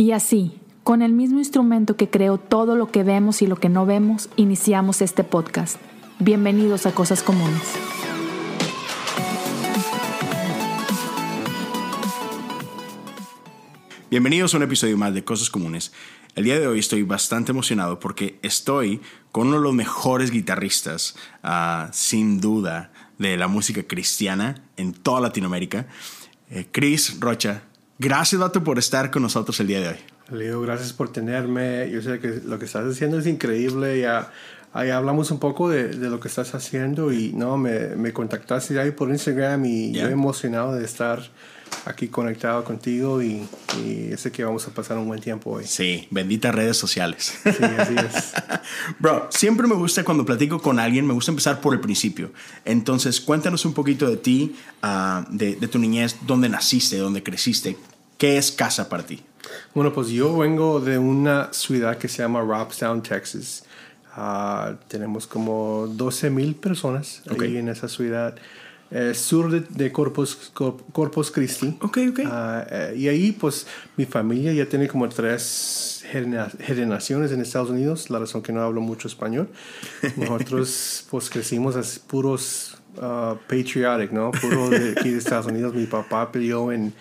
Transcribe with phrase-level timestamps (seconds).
[0.00, 3.68] Y así, con el mismo instrumento que creó todo lo que vemos y lo que
[3.68, 5.76] no vemos, iniciamos este podcast.
[6.18, 7.60] Bienvenidos a Cosas Comunes.
[14.10, 15.92] Bienvenidos a un episodio más de Cosas Comunes.
[16.34, 21.14] El día de hoy estoy bastante emocionado porque estoy con uno de los mejores guitarristas,
[21.42, 25.88] ah, sin duda, de la música cristiana en toda Latinoamérica.
[26.48, 27.64] Eh, Chris Rocha,
[28.00, 29.96] gracias, Vato, por estar con nosotros el día de hoy.
[30.30, 31.90] Leo, gracias por tenerme.
[31.90, 34.00] Yo sé que lo que estás haciendo es increíble.
[34.00, 34.32] Ya,
[34.72, 38.78] ahí hablamos un poco de, de, lo que estás haciendo y no, me, me contactaste
[38.80, 41.20] ahí por Instagram y yo emocionado de estar
[41.84, 43.46] aquí conectado contigo y,
[43.84, 45.64] y, sé que vamos a pasar un buen tiempo hoy.
[45.66, 47.38] Sí, benditas redes sociales.
[47.44, 48.32] Sí, así es.
[48.98, 52.32] Bro, siempre me gusta cuando platico con alguien, me gusta empezar por el principio.
[52.64, 57.76] Entonces, cuéntanos un poquito de ti, uh, de, de, tu niñez, dónde naciste, dónde creciste,
[58.18, 59.22] qué es casa para ti.
[59.74, 63.64] Bueno, pues yo vengo de una ciudad que se llama Robstown, Texas.
[64.16, 67.50] Uh, tenemos como 12 mil personas okay.
[67.50, 68.34] ahí en esa ciudad.
[68.92, 70.50] Eh, sur de, de, Corpus,
[70.92, 71.76] Corpus Christi.
[71.80, 72.18] Ok, ok.
[72.18, 72.28] Uh,
[72.70, 78.18] eh, y ahí, pues, mi familia ya tiene como tres generaciones en Estados Unidos, la
[78.18, 79.48] razón que no hablo mucho español.
[80.16, 84.32] Nosotros, pues, crecimos así, puros uh, patriotic, ¿no?
[84.32, 85.72] Puro de aquí de Estados Unidos.
[85.72, 86.92] Mi papá peleó en,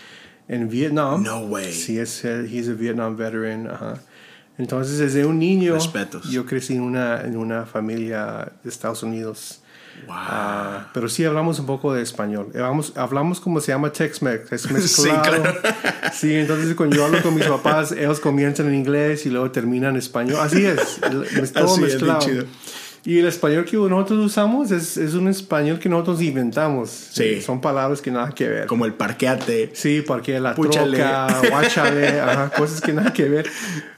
[0.47, 1.23] en Vietnam.
[1.23, 1.73] No way.
[1.73, 3.65] Sí, es, he's a Vietnam veteran.
[3.65, 3.99] Uh -huh.
[4.59, 6.29] Entonces, desde un niño, Respetos.
[6.29, 9.58] yo crecí en una, en una familia de Estados Unidos.
[10.07, 10.15] Wow.
[10.15, 12.49] Uh, pero sí hablamos un poco de español.
[12.53, 14.51] Hablamos, hablamos como se llama Tex-Mex.
[14.51, 15.23] Es mezclado.
[15.23, 15.59] Sí, claro.
[16.13, 19.91] sí, entonces cuando yo hablo con mis papás, ellos comienzan en inglés y luego terminan
[19.91, 20.39] en español.
[20.41, 20.99] Así es.
[21.39, 22.19] Es todo Así mezclado.
[22.19, 22.45] Es,
[23.05, 26.89] y el español que nosotros usamos es, es, un español que nosotros inventamos.
[26.89, 27.41] Sí.
[27.41, 28.67] Son palabras que nada que ver.
[28.67, 29.71] Como el parqueate.
[29.73, 30.97] Sí, parque la Púchale.
[30.97, 33.49] troca, guachale, ajá, cosas que nada que ver.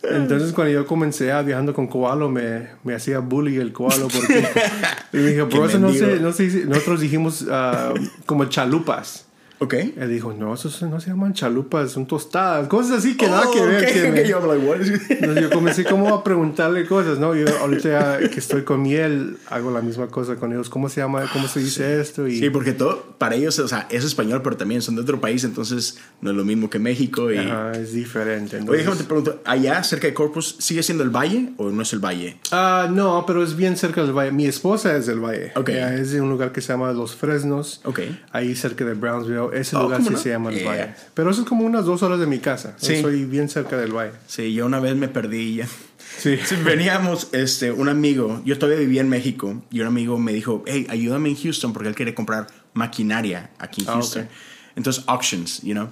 [0.04, 4.48] Entonces cuando yo comencé a viajando con Koalo, me, me hacía bullying el Koalo porque
[5.14, 7.94] y me dijo, por eso no sé, no sé, nosotros dijimos uh,
[8.26, 9.26] como chalupas.
[9.64, 9.76] Ok.
[9.76, 13.52] Él dijo, no, esos no se llaman chalupas, son tostadas, cosas así que nada Oh,
[13.52, 13.84] que ver.
[13.84, 14.12] okay, que okay.
[14.24, 17.36] me- Yo, like, what is- Entonces yo comencé como a preguntarle cosas, ¿no?
[17.36, 20.68] Yo ahorita que estoy con miel, hago la misma cosa con ellos.
[20.70, 21.30] ¿Cómo se llama?
[21.32, 22.28] ¿Cómo se dice esto?
[22.28, 25.22] Y, Sí, porque todo, para ellos, o sea, es español, pero también son de otro
[25.22, 27.32] país, entonces no es lo mismo que México.
[27.32, 27.38] Y...
[27.38, 28.56] Ajá, es diferente.
[28.56, 31.84] Oye, Entonces, déjame te pregunto, ¿allá cerca de Corpus sigue siendo el valle o no
[31.84, 32.38] es el valle?
[32.52, 34.32] Ah, no, pero es bien cerca del valle.
[34.32, 35.52] Mi esposa es del valle.
[35.56, 35.70] Ok.
[35.70, 37.82] Ella es de un lugar que se llama Los Fresnos.
[37.84, 38.00] Ok.
[38.32, 39.51] Ahí cerca de Brownsville.
[39.54, 40.20] Ese Oh, lugar ¿cómo sí no?
[40.22, 40.68] se llama el Yeah.
[40.70, 40.94] valle.
[41.14, 42.76] Pero eso es como unas dos horas de mi casa.
[42.78, 42.96] Sí.
[42.96, 44.14] Yo soy bien cerca del valle.
[44.28, 45.68] Sí, yo una vez me perdí ya.
[45.68, 46.38] Sí.
[46.46, 50.64] Sí, veníamos, este, un amigo, yo todavía vivía en México, y un amigo me dijo,
[50.68, 54.24] hey, ayúdame en Houston porque él quiere comprar maquinaria aquí en Ah, Houston.
[54.24, 54.30] ok.
[54.76, 55.90] Entonces, auctions, you know.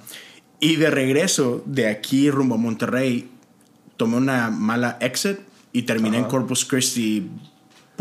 [0.60, 3.30] Y de regreso de aquí rumbo a Monterrey,
[3.96, 5.38] tomé una mala exit
[5.72, 7.28] y terminé en Corpus Christi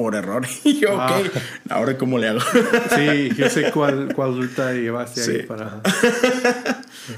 [0.04, 0.46] por error.
[0.64, 1.20] Y yo, Ah.
[1.20, 1.32] ok,
[1.70, 2.40] ahora cómo le hago.
[2.96, 5.32] Sí, yo sé cuál, cuál ruta llevaste Sí.
[5.32, 5.82] ahí para...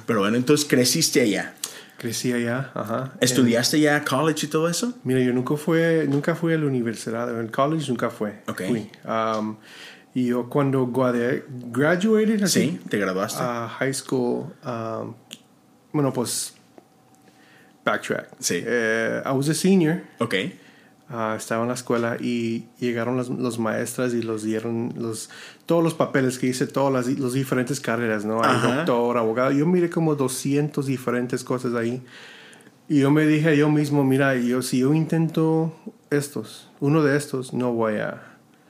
[0.08, 1.54] Pero bueno, entonces creciste allá.
[1.98, 3.14] Crecí allá, ajá.
[3.22, 4.94] ¿Estudiaste ya college y todo eso?
[5.04, 8.42] Mira, yo nunca fui, nunca fui a la universidad, en college nunca fue.
[8.48, 8.62] Ok.
[8.68, 8.90] Fui.
[9.06, 9.58] Um,
[10.16, 13.40] y yo cuando graduated así, Sí, te graduaste.
[13.44, 15.14] a high school, um,
[15.94, 16.56] bueno, pues,
[17.86, 18.30] backtrack.
[18.40, 18.64] Sí.
[18.66, 20.34] Eh, I was a senior, ok.
[21.12, 25.30] Ah, estaba en la escuela y llegaron las, los maestras y los dieron los,
[25.66, 28.42] todos los papeles que hice, todas las los diferentes carreras, ¿no?
[28.44, 29.52] Hay doctor, abogado.
[29.52, 32.02] Yo miré como 200 diferentes cosas ahí.
[32.90, 35.74] Y yo me dije yo mismo, mira, yo, si yo intento
[36.10, 38.22] estos, uno de estos, no voy a,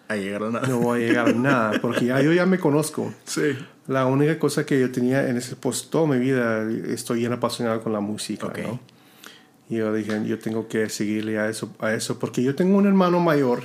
[0.08, 0.68] A llegar a nada.
[0.68, 3.12] no voy a llegar a nada, porque ya, yo ya me conozco.
[3.24, 3.58] Sí.
[3.88, 7.82] La única cosa que yo tenía en ese, pues toda mi vida estoy bien apasionado
[7.82, 8.60] con la música, Ok.
[8.60, 8.80] ¿no?
[9.72, 12.86] Y yo dije, yo tengo que seguirle a eso, a eso, porque yo tengo un
[12.86, 13.62] hermano mayor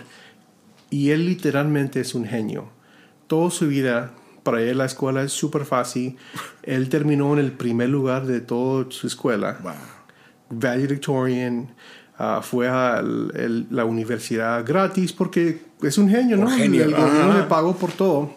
[0.89, 2.69] y él literalmente es un genio.
[3.27, 4.13] Toda su vida,
[4.45, 6.17] para él la escuela es súper fácil.
[6.63, 9.59] Él terminó en el primer lugar de toda su escuela.
[9.65, 9.73] Wow.
[10.51, 11.75] Valedictorian,
[12.19, 16.49] ah, fue a el- el- la universidad gratis porque es un genio, ¿no?
[16.49, 18.33] genio, Y el gobierno le pagó por todo.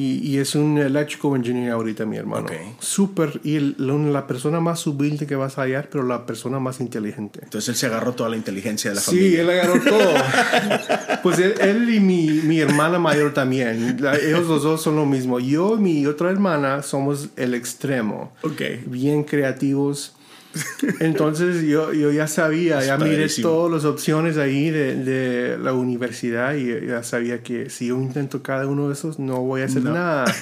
[0.00, 2.46] Y, y es un electrical engineer ahorita, mi hermano.
[2.46, 2.52] Ok.
[2.78, 3.40] Súper.
[3.44, 3.74] Y el-
[4.12, 7.40] la, persona más humilde que vas a hallar, pero la persona más inteligente.
[7.42, 9.40] Entonces él se agarró toda la inteligencia de la Sí, familia.
[9.42, 10.14] él agarró todo.
[11.22, 13.98] pues él, él y mi, mi hermana mayor también.
[14.00, 15.38] La- ellos los dos son lo mismo.
[15.38, 18.32] Yo y mi otra hermana somos el extremo.
[18.42, 18.62] Ok.
[18.86, 20.14] Bien creativos.
[21.00, 26.54] Entonces yo, yo ya sabía, ya miré todas las opciones ahí de, de la universidad
[26.54, 29.82] y ya sabía que si yo intento cada uno de esos no voy a hacer
[29.84, 29.92] No.
[29.92, 30.24] nada.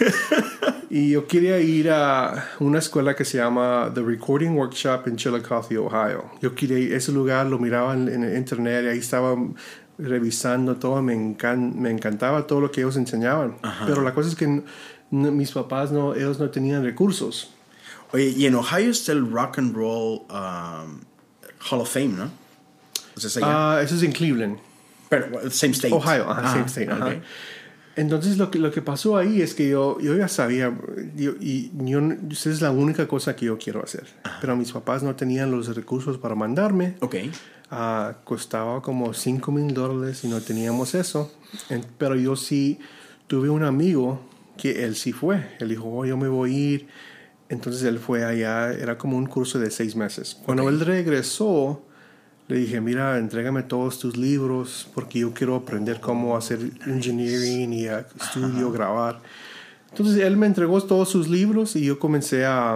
[0.90, 5.76] Y yo quería ir a una escuela que se llama The Recording Workshop en Chillicothe,
[5.76, 6.30] Ohio.
[6.40, 9.36] Yo quería ir a ese lugar, lo miraba en, en internet y ahí estaba
[9.98, 13.56] revisando todo, me, encan- me encantaba todo lo que ellos enseñaban.
[13.86, 14.62] Pero la cosa es que
[15.10, 17.52] mis papás no, ellos no tenían recursos.
[18.12, 21.00] Oye, y en Ohio está el Rock and Roll um,
[21.70, 22.30] Hall of Fame, ¿no?
[23.16, 23.42] O sea.
[23.44, 24.58] Ah, eso es en Cleveland.
[25.08, 25.92] Pero, same state.
[25.94, 27.06] Ohio, ajá, Ah, same state, ajá.
[27.06, 27.12] ok.
[27.96, 30.72] Entonces lo que, lo que pasó ahí es que yo, yo ya sabía,
[31.16, 31.98] yo, y yo,
[32.30, 34.06] esa es la única cosa que yo quiero hacer.
[34.40, 36.94] Pero mis papás no tenían los recursos para mandarme.
[37.00, 37.16] Ok.
[37.72, 41.34] Ah, costaba como 5 mil dólares y no teníamos eso.
[41.70, 42.78] En- pero yo sí
[43.26, 44.20] tuve un amigo
[44.56, 45.56] que él sí fue.
[45.58, 46.88] Él dijo, oh, yo me voy a ir.
[47.48, 50.36] Entonces él fue allá, era como un curso de seis meses.
[50.44, 51.82] Cuando él regresó,
[52.46, 57.86] le dije, mira, entrégame todos tus libros porque yo quiero aprender cómo hacer engineering y
[57.88, 59.20] a- estudio, grabar.
[59.90, 62.74] Entonces él me entregó todos sus libros y yo comencé a,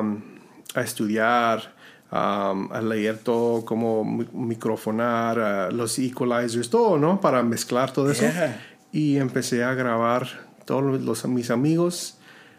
[0.74, 1.74] a estudiar,
[2.10, 7.20] um, a leer todo, cómo mi- microfonar, los equalizers, todo, ¿no?
[7.20, 8.22] Para mezclar todo eso.
[8.22, 8.60] Yeah.
[8.92, 10.26] Y empecé a grabar
[10.64, 12.16] todos los, mis amigos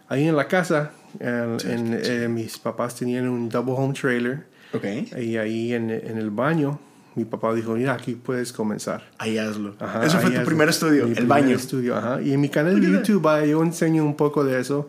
[0.09, 0.91] ahí en la casa.
[1.19, 4.85] En- en, eh, mis papás tenían un double home trailer Ok.
[5.19, 6.79] y ahí en, en el baño
[7.15, 9.03] mi papá dijo, mira, aquí puedes comenzar.
[9.19, 9.75] Ahí hazlo.
[9.79, 11.55] Ajá, Eso fue ahí tu es primer estudio, mi el primer baño.
[11.55, 12.19] estudio, ajá.
[12.23, 14.87] Y en mi canal de YouTube ah, yo enseño un poco de eso.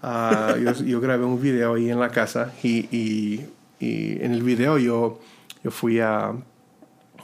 [0.00, 3.46] Ah, yo, yo grabé un video ahí en la casa y, y,
[3.80, 5.18] y en el video yo,
[5.64, 6.34] yo fui a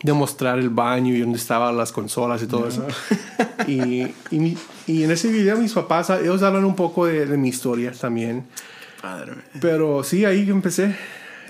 [0.02, 2.84] demostrar el baño y dónde estaban las consolas y todo eso.
[3.68, 4.02] Y,
[4.32, 7.36] y, mi- y en ese video mis papás, ah, ellos hablan un poco de, de
[7.36, 8.46] mi historia también.
[9.00, 9.34] Padre.
[9.60, 10.96] Pero sí, ahí empecé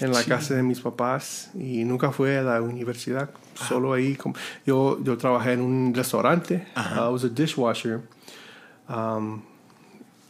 [0.01, 3.31] en la casa de mis papás y nunca fui a la universidad.
[3.55, 4.19] Solo ahí.
[4.67, 6.67] Yo, yo trabajé en un restaurante.
[6.77, 8.01] I was a dishwasher.
[8.89, 9.43] Um,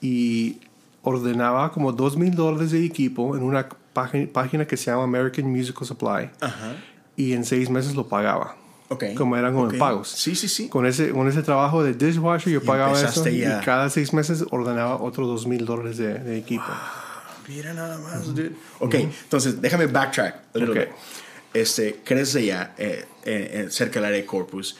[0.00, 0.60] y
[1.02, 5.50] ordenaba como dos mil dólares de equipo en una página, página que se llama American
[5.50, 6.30] Musical Supply.
[6.40, 6.76] Ajá.
[7.16, 8.56] Y en seis meses lo pagaba.
[8.92, 9.04] Ok.
[9.16, 9.78] Como eran como Ok.
[9.78, 10.08] pagos.
[10.08, 10.68] Sí, sí, sí.
[10.68, 13.28] Con ese, con ese trabajo de dishwasher yo pagaba eso.
[13.28, 13.60] Y ya.
[13.60, 16.64] cada seis meses ordenaba otros dos mil dólares de, equipo.
[17.48, 18.52] Mira nada más, dude.
[18.78, 20.88] Ok, entonces déjame backtrack a little Ok.
[20.88, 20.96] bit.
[21.54, 24.76] Este, creces allá, eh, eh, eh, cerca del área de Corpus.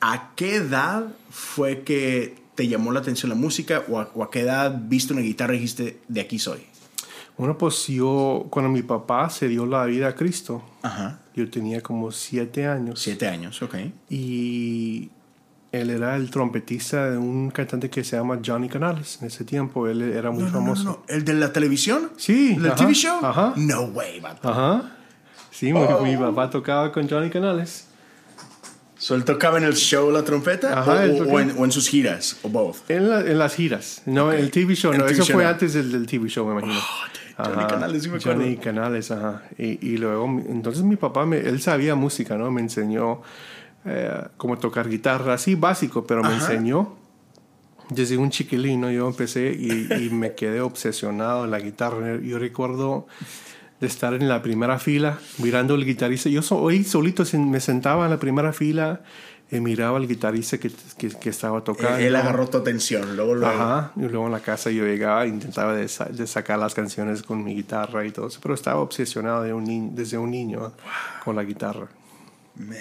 [0.00, 4.30] ¿A qué edad fue que te llamó la atención la música o a, o a
[4.30, 6.60] qué edad viste una guitarra y dijiste, de aquí soy?
[7.36, 11.18] Bueno, pues yo, cuando mi papá se dio la vida a Cristo, Ajá.
[11.34, 13.00] yo tenía como siete años.
[13.00, 13.74] Siete años, ok.
[14.08, 15.10] Y
[15.72, 19.18] él era el trompetista de un cantante que se llama Johnny Canales.
[19.20, 20.84] En ese tiempo él era muy No, no, famoso.
[20.84, 21.02] no.
[21.08, 22.10] ¿El de la televisión?
[22.16, 23.18] Sí, ¿El ajá, TV show?
[23.24, 23.52] ajá.
[23.56, 24.22] No way.
[24.42, 24.92] Ajá.
[25.50, 26.02] Sí, mi- Oh.
[26.04, 27.88] mi papá tocaba con Johnny Canales.
[28.96, 30.78] ¿So él tocaba en el show la trompeta?
[30.80, 32.36] Ajá, o, o- en, o en sus giras?
[32.42, 32.88] ¿O both?
[32.88, 34.02] En, la- en las giras.
[34.06, 34.34] No, Ok.
[34.34, 34.92] en el TV show.
[34.92, 36.80] No, TV eso show fue antes del, del TV show, me imagino.
[37.36, 38.40] Johnny Ajá, Canales, sí me acuerdo.
[38.40, 39.42] Johnny Canales, ajá.
[39.58, 42.50] Y, y luego, entonces mi papá, me, él sabía música, ¿no?
[42.50, 43.22] Me enseñó
[43.84, 46.52] eh, cómo tocar guitarra, así básico, pero me Ajá.
[46.52, 46.96] enseñó.
[47.90, 52.18] Desde un chiquilino yo empecé y, y me quedé obsesionado en la guitarra.
[52.22, 53.06] Yo recuerdo
[53.80, 56.30] de estar en la primera fila mirando al guitarrista.
[56.30, 59.02] Yo so- hoy solito me sentaba en la primera fila
[59.56, 61.96] y miraba al guitarrista que, que, que estaba tocando.
[61.98, 63.54] Él, él agarró tu atención, luego, luego.
[63.54, 66.74] Ajá, y luego en la casa yo llegaba e intentaba de, sa- de sacar las
[66.74, 70.72] canciones con mi guitarra y todo eso, pero estaba obsesionado de un desde un niño
[71.24, 71.88] con la guitarra.
[72.56, 72.76] Man.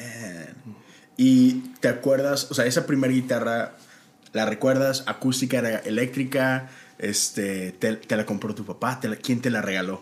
[1.18, 3.74] ¿Y te acuerdas, o sea, esa primera guitarra,
[4.34, 5.04] la recuerdas?
[5.08, 6.70] ¿Acústica era eléctrica?
[6.98, 9.00] Este, te, te la compró tu papá?
[9.00, 10.02] ¿Te la- ¿Quién te la regaló?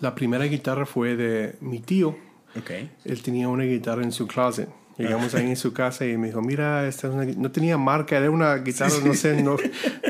[0.00, 2.16] La primera guitarra fue de mi tío.
[2.56, 2.70] Ok.
[3.04, 4.68] Él tenía una guitarra en su closet.
[4.96, 7.36] Llegamos ahí en su casa y me dijo, mira, esta es una gui-".
[7.36, 9.56] no tenía marca, era una guitarra, no sé, no,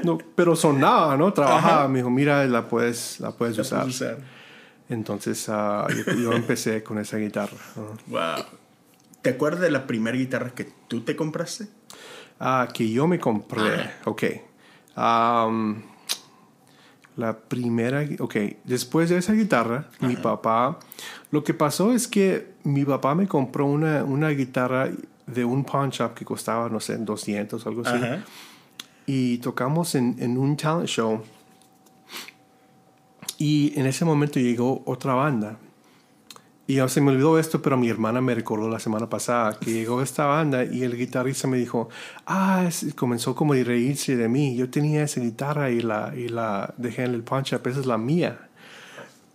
[0.02, 1.30] no, pero sonaba, ¿no?
[1.35, 1.80] Trabajaba.
[1.80, 1.88] Ajá.
[1.88, 3.80] Me dijo, mira, la puedes, la puedes La usar.
[3.83, 4.18] puedes usar.
[4.88, 7.59] Entonces ah, yo, yo empecé con esa guitarra.
[8.07, 8.45] Wow.
[9.21, 11.66] ¿Te acuerdas de la primera guitarra que tú te compraste?
[12.40, 13.90] Ah, que yo me compré.
[14.07, 14.23] Ok.
[14.95, 15.83] Am,
[17.16, 18.07] la primera.
[18.21, 18.37] Ok.
[18.64, 20.78] Después de esa guitarra, mi papá.
[21.30, 24.90] Lo que pasó es que mi papá me compró una, una guitarra
[25.26, 27.97] de un pawn shop que costaba, no sé, 200 o algo así.
[27.97, 28.25] Ajá.
[29.06, 31.23] Y tocamos en, en un talent show.
[33.38, 35.58] Y en ese momento llegó otra banda.
[36.66, 39.73] Y ya se me olvidó esto, pero mi hermana me recordó la semana pasada que
[39.73, 41.88] llegó esta banda y el guitarrista me dijo,
[42.26, 44.54] ah, comenzó como a reírse de mí.
[44.54, 47.87] Yo tenía esa guitarra y la, y la dejé en el punch up, esa es
[47.87, 48.47] la mía.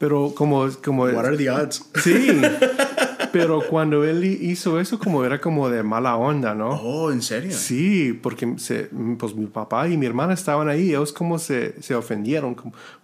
[0.03, 0.67] Pero como...
[0.83, 1.81] como What are the odds?
[2.03, 2.41] Sí.
[3.31, 6.71] Pero cuando él hizo eso, como era como de mala onda, ¿no?
[6.71, 7.51] Oh, ¿en serio?
[7.55, 11.95] Sí, porque se, pues mi papá y mi hermana estaban ahí, ellos como se, se
[11.95, 12.55] ofendieron,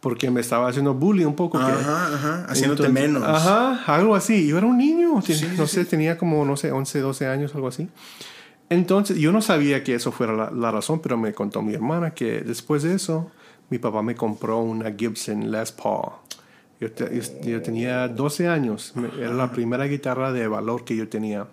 [0.01, 1.58] porque me estaba haciendo bullying un poco.
[1.58, 3.24] que- Ajá, ajá, haciéndote Entonces, menos.
[3.27, 4.46] Ajá, algo así.
[4.46, 7.56] Yo era un niño, Sí, no sí, sé, tenía como, no sé, 11, 12 años,
[7.56, 7.88] algo así.
[8.70, 12.12] Entonces, yo no sabía que eso fuera la, la razón, pero me contó mi hermana
[12.12, 13.32] que después de eso,
[13.70, 16.12] mi papá me compró una Gibson Les Paul.
[16.79, 21.07] Yo, te- yo- yo tenía 12 años, era la primera guitarra de valor que yo
[21.09, 21.45] tenía.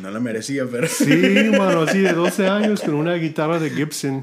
[0.00, 0.86] No la merecía, pero...
[0.88, 4.22] Sí, mano, sí, de 12 años con una guitarra de Gibson.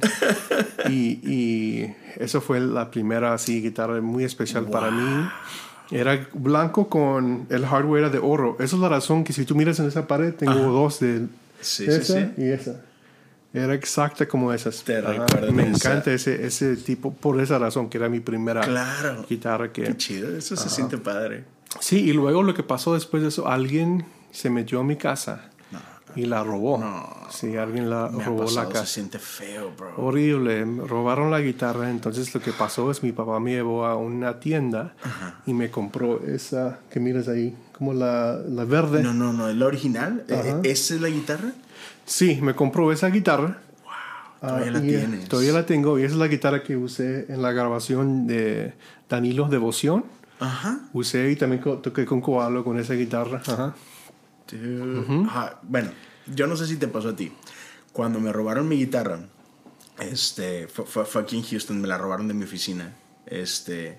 [0.90, 5.28] Y, y eso fue la primera así guitarra muy especial para mí.
[5.92, 8.56] Era blanco con el hardware era de oro.
[8.60, 11.28] Esa es la razón que si tú miras en esa pared, tengo dos de
[11.62, 12.30] Sí, sí, esa sí.
[12.38, 12.82] y esa.
[13.64, 14.84] Era exacta como esas.
[14.84, 15.12] Te Ajá.
[15.14, 19.26] recuerdo Me encanta ese, ese tipo, por esa razón, que era mi primera Claro.
[19.30, 19.84] guitarra que...
[19.84, 21.44] Qué chido, eso se siente padre.
[21.80, 25.50] Sí, y luego lo que pasó después de eso, alguien se metió a mi casa
[26.16, 26.82] y la robó.
[27.30, 28.86] Sí, alguien la Me robó la casa.
[28.86, 29.94] se siente feo, bro.
[29.98, 34.40] Horrible, robaron la guitarra, entonces lo que pasó es mi papá me llevó a una
[34.40, 34.94] tienda
[35.46, 39.04] y me compró esa que miras ahí, como la, la verde.
[39.04, 40.60] No, no, no, el original, Ajá.
[40.64, 41.52] ¿esa es la guitarra?
[42.08, 43.62] Sí, me compró esa guitarra.
[44.40, 45.30] Todavía Ah, la eh, tienes.
[45.30, 48.74] Todavía la tengo y esa es la guitarra que usé en la grabación de
[49.10, 50.06] Danilo Devoción.
[50.40, 50.80] Ajá.
[50.94, 53.42] Usé y también toqué con Koalo con esa guitarra.
[53.46, 53.76] Ajá.
[54.50, 55.26] Dude.
[55.26, 55.60] Ajá.
[55.64, 55.92] Bueno,
[56.34, 57.32] yo no sé si te pasó a ti.
[57.92, 59.20] Cuando me robaron mi guitarra,
[60.00, 62.94] este, fue, aquí en Houston, me la robaron de mi oficina.
[63.26, 63.98] Este,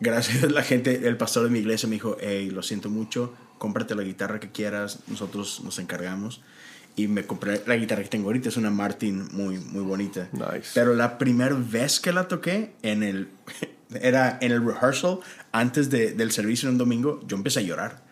[0.00, 3.32] gracias a la gente, el pastor de mi iglesia me dijo, hey, lo siento mucho,
[3.58, 6.42] cómprate la guitarra que quieras, nosotros nos encargamos.
[6.96, 10.28] Y me compré la guitarra que tengo ahorita, es una Martin muy, muy bonita.
[10.32, 10.70] Nice.
[10.74, 13.28] Pero la primera vez que la toqué, en el,
[14.00, 15.18] era en el rehearsal,
[15.50, 18.02] antes de- del servicio en un domingo, yo empecé a llorar.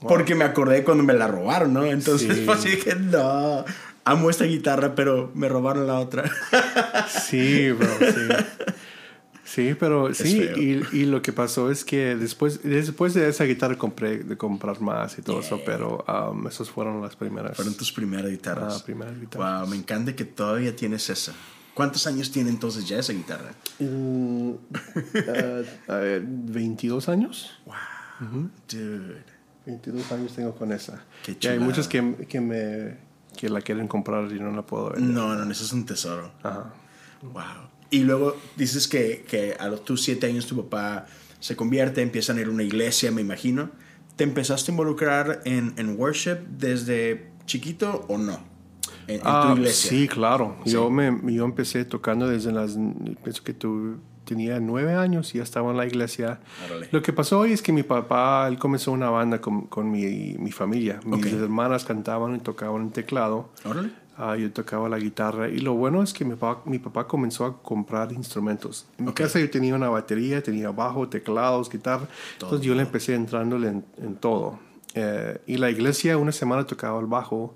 [0.00, 1.84] Porque me acordé cuando me la robaron, ¿no?
[1.84, 2.46] Entonces, Sí.
[2.50, 3.66] así que no,
[4.04, 6.24] amo esta guitarra, pero me robaron la otra.
[7.08, 8.28] Sí, bro, sí.
[9.50, 10.56] Sí, pero sí, feo.
[10.56, 14.80] y, y lo que pasó es que después, después de esa guitarra compré de comprar
[14.80, 17.56] más y todo eso, pero um, esas fueron las primeras.
[17.56, 18.76] Fueron tus primeras guitarras.
[18.80, 19.62] Ah, primeras guitarras.
[19.62, 21.32] Wow, me encanta que todavía tienes esa.
[21.74, 23.50] ¿Cuántos años tiene entonces ya esa guitarra?
[25.88, 27.50] A ver, 22 años.
[27.66, 29.24] Wow, dude.
[29.66, 31.02] 22 años tengo con esa.
[31.24, 32.98] Qué y hay muchos que, que me
[33.36, 35.10] que la quieren comprar y no la puedo vender.
[35.10, 36.30] No, no, eso es un tesoro.
[36.44, 36.72] Ajá.
[37.22, 37.79] Wow.
[37.90, 41.06] Y luego dices que, que a los tus siete años tu papá
[41.40, 43.70] se convierte, empiezan a ir a una iglesia, me imagino.
[44.16, 48.38] ¿Te empezaste a involucrar en, en worship desde chiquito o no?
[49.06, 49.90] En, en Ah, tu iglesia.
[49.90, 50.56] Sí, claro.
[50.66, 52.76] Yo, me, yo empecé tocando desde las...
[53.24, 56.38] Pienso que tú tenía nueve años y ya estaba en la iglesia.
[56.66, 56.88] Órale.
[56.92, 60.36] Lo que pasó hoy es que mi papá, él comenzó una banda con, con mi,
[60.38, 61.00] mi familia.
[61.04, 61.32] Mis Ok.
[61.32, 63.50] hermanas cantaban y tocaban el teclado.
[63.64, 63.90] Órale.
[64.22, 67.46] Ah, yo tocaba la guitarra y lo bueno es que mi papá, mi papá comenzó
[67.46, 68.86] a comprar instrumentos.
[68.98, 72.06] En mi casa yo tenía una batería, tenía bajo, teclados, guitarra.
[72.34, 74.58] Entonces yo le empecé entrándole en, en todo.
[74.94, 77.54] Eh, y la iglesia una semana tocaba el bajo,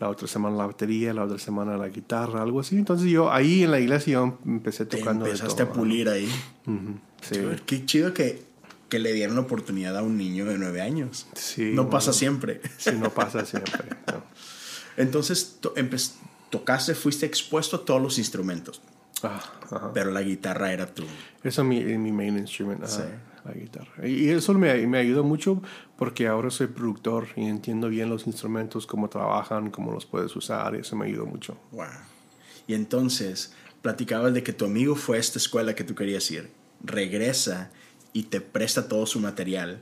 [0.00, 2.76] la otra semana la batería, la otra semana la guitarra, algo así.
[2.76, 5.72] Entonces yo ahí en la iglesia yo empecé Te tocando de empezaste todo.
[5.72, 6.28] a pulir ahí.
[6.66, 7.38] Ujú, Sí.
[7.38, 8.42] Dude, Qué chido que,
[8.90, 11.26] que le dieron la oportunidad a un niño de nueve años.
[11.34, 11.90] Sí, no bueno.
[11.90, 12.60] pasa siempre.
[12.76, 13.72] Sí, no pasa siempre.
[14.08, 14.22] no.
[14.96, 15.74] Entonces to-
[16.50, 18.82] tocaste, fuiste expuesto a todos los instrumentos,
[19.22, 19.90] Ah, ajá.
[19.94, 21.04] pero la guitarra era tu...
[21.42, 23.00] Eso es mi, es mi main instrument, Sí.
[23.44, 24.06] la guitarra.
[24.06, 25.62] Y y eso me, me ayudó mucho
[25.96, 30.74] porque ahora soy productor y entiendo bien los instrumentos, cómo trabajan, cómo los puedes usar,
[30.74, 31.56] y eso me ayudó mucho.
[31.72, 31.86] Wow.
[32.66, 36.50] Y entonces platicabas de que tu amigo fue a esta escuela que tú querías ir,
[36.84, 37.70] regresa
[38.12, 39.80] y te presta todo su material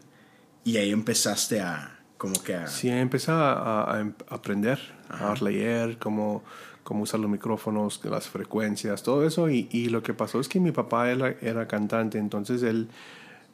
[0.64, 2.66] y ahí empezaste a como que a...
[2.66, 6.44] Sí, empecé a, a- em- aprender, a leer, cómo,
[6.84, 9.48] cómo usar los micrófonos, las frecuencias, todo eso.
[9.48, 12.88] Y, y lo que pasó es que mi papá era, era cantante, entonces él,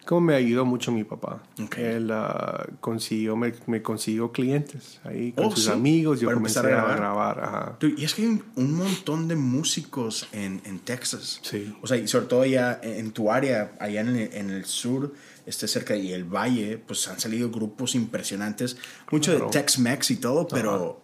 [0.07, 1.43] como me ayudó mucho mi papá.
[1.77, 6.21] Él ah, consiguió, me, me consiguió clientes ahí con Oh, sus sí, amigos.
[6.21, 6.97] Yo para comencé a a grabar.
[6.97, 7.41] grabar.
[7.45, 7.77] ajá.
[7.81, 11.41] Dude, Y es que hay un, un montón de músicos en, en Texas.
[11.43, 11.77] Sí.
[11.83, 15.13] O sea, y sobre todo allá en tu área, allá en el, en el sur,
[15.45, 18.77] este cerca y el valle, pues han salido grupos impresionantes.
[19.11, 19.47] Mucho Claro.
[19.47, 21.03] de Tex-Mex y todo, pero,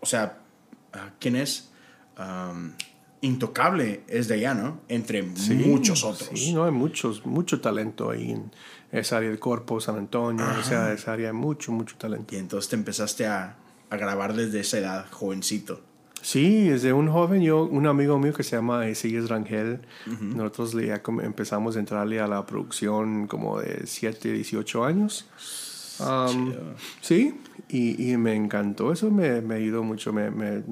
[0.00, 0.38] o sea,
[0.92, 1.70] ah, ¿quién es?
[2.18, 2.72] Um,
[3.20, 4.80] Intocable es de allá, ¿no?
[4.88, 6.30] Entre muchos otros.
[6.34, 8.50] Sí, no, hay muchos, mucho talento ahí en
[8.92, 12.34] esa área del Corpo, San Antonio, o sea, esa área mucho, mucho talento.
[12.34, 13.56] Y entonces te empezaste a,
[13.90, 15.80] a grabar desde esa edad, jovencito.
[16.22, 19.80] Sí, desde un joven, yo, un amigo mío que se llama Esiges Rangel,
[20.20, 25.26] nosotros le ya com- empezamos a entrarle a la producción como de 7, 18 años.
[26.00, 26.54] Um,
[27.00, 27.34] sí,
[27.68, 28.92] y, y, me encantó.
[28.92, 30.12] Eso me, me ayudó mucho.
[30.12, 30.62] Me, me,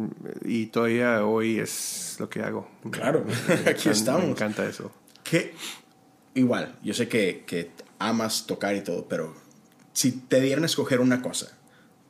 [0.45, 2.69] y todavía hoy es lo que hago.
[2.91, 3.25] Claro,
[3.67, 4.23] aquí estamos.
[4.23, 4.93] Me encanta eso.
[5.25, 5.55] Que
[6.35, 9.35] igual, yo sé que, que amas tocar y todo, pero
[9.93, 11.57] si te dieran a escoger una cosa,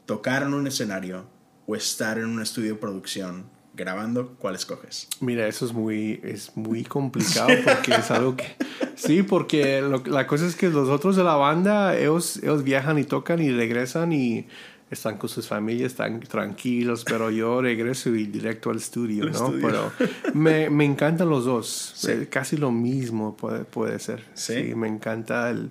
[0.05, 1.27] tocar en un escenario
[1.67, 5.09] o estar en un estudio de producción grabando, ¿cuál escoges?
[5.21, 8.57] Mira, eso es muy, es muy complicado porque es algo que...
[8.97, 13.05] Sí, porque la cosa es que los otros de la banda, ellos, ellos viajan y
[13.05, 14.47] tocan y regresan y
[14.91, 19.53] están con sus familias, están tranquilos, pero yo regreso y directo al estudio, ¿no?
[19.61, 19.93] Pero
[20.33, 24.25] me, me, encantan los dos, eh, casi lo mismo puede, puede ser.
[24.35, 24.75] ¿Sí?
[24.75, 25.71] me encanta el...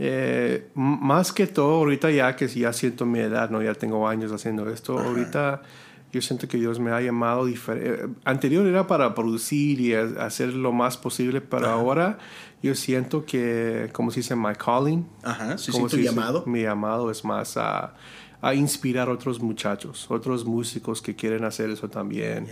[0.00, 3.60] Eh, más que todo, ahorita ya que ya siento mi edad, ¿no?
[3.60, 5.62] Ya tengo años haciendo esto, ahorita
[6.12, 8.04] yo siento que Dios me ha llamado diferente.
[8.04, 12.18] Eh, anterior era para producir y hacer lo más posible, pero ahora
[12.62, 15.06] yo siento que, como se dice, my calling.
[15.22, 16.44] Ajá, sí, como tu llamado.
[16.46, 17.94] mi llamado es más a,
[18.40, 22.46] a, inspirar a otros muchachos, otros músicos que quieren hacer eso también.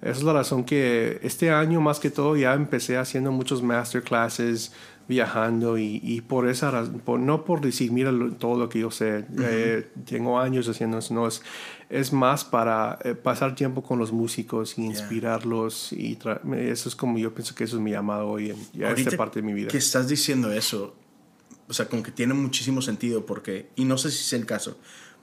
[0.00, 4.72] Esa es la razón que este año, más que todo, ya empecé haciendo muchos masterclasses
[5.08, 9.24] viajando y, y por esa razón, no por decir, mira todo lo que yo sé,
[9.40, 11.42] eh, tengo años haciendo eso, no, es,
[11.88, 16.18] es más para eh, pasar tiempo con los músicos y inspirarlos y
[16.56, 19.46] eso es como yo pienso que eso es mi llamado hoy en esta parte de
[19.46, 19.68] mi vida.
[19.68, 20.94] Que estás diciendo eso,
[21.66, 24.78] o sea, como que tiene muchísimo sentido porque, y no sé si es el caso,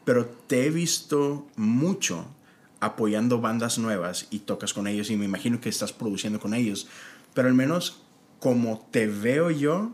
[0.06, 2.28] pero te he visto mucho
[2.80, 6.88] apoyando bandas nuevas y tocas con ellos y me imagino que estás produciendo con ellos,
[7.34, 8.04] pero al menos
[8.40, 9.94] como te veo yo,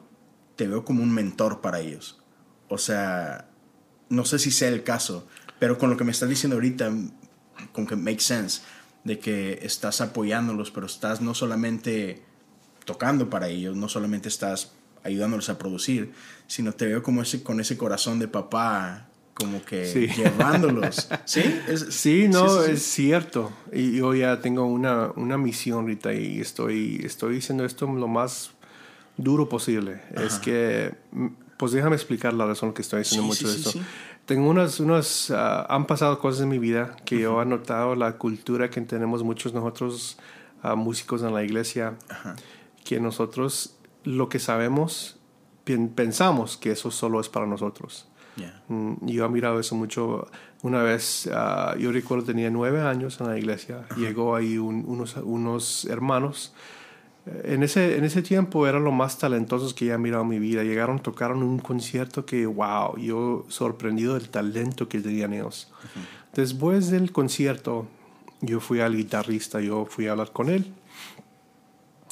[0.56, 2.22] te veo como un mentor para ellos.
[2.70, 3.50] O sea,
[4.10, 5.28] no sé si sea el caso,
[5.62, 6.92] pero con lo que me estás diciendo ahorita,
[7.72, 8.64] con que make sense,
[9.04, 12.24] de que estás apoyándolos, pero estás no solamente
[12.84, 14.72] tocando para ellos, no solamente estás
[15.04, 16.14] ayudándolos a producir,
[16.48, 21.08] sino te veo como ese, con ese corazón de papá, como que llevándolos.
[21.26, 21.44] ¿Sí?
[21.92, 23.54] sí, no, es cierto.
[23.72, 28.50] Y yo ya tengo una, una misión ahorita y estoy, estoy diciendo esto lo más
[29.16, 30.02] duro posible.
[30.16, 31.28] Es que, mm,
[31.58, 33.74] pues déjame explicar la razón que estoy diciendo mucho de esto.
[34.26, 38.18] Tengo unas, unas ah, han pasado cosas en mi vida que yo he notado la
[38.18, 40.18] cultura que tenemos muchos nosotros
[40.64, 41.96] uh, músicos en la iglesia,
[42.84, 45.20] que nosotros lo que sabemos,
[45.96, 48.08] pensamos que eso solo es para nosotros.
[48.68, 50.28] Mm, yo he mirado eso mucho.
[50.64, 53.86] Una vez, uh, yo recuerdo, tenía nueve años en la iglesia.
[53.98, 56.54] Llegó ahí unos, unos hermanos.
[57.44, 60.40] En ese, en ese tiempo eran los más talentosos que ya he mirado en mi
[60.40, 60.64] vida.
[60.64, 65.72] Llegaron, tocaron un concierto que, wow, yo sorprendido del talento que tenían ellos.
[66.34, 67.88] Después del concierto,
[68.42, 70.74] yo fui al guitarrista, yo fui a hablar con él.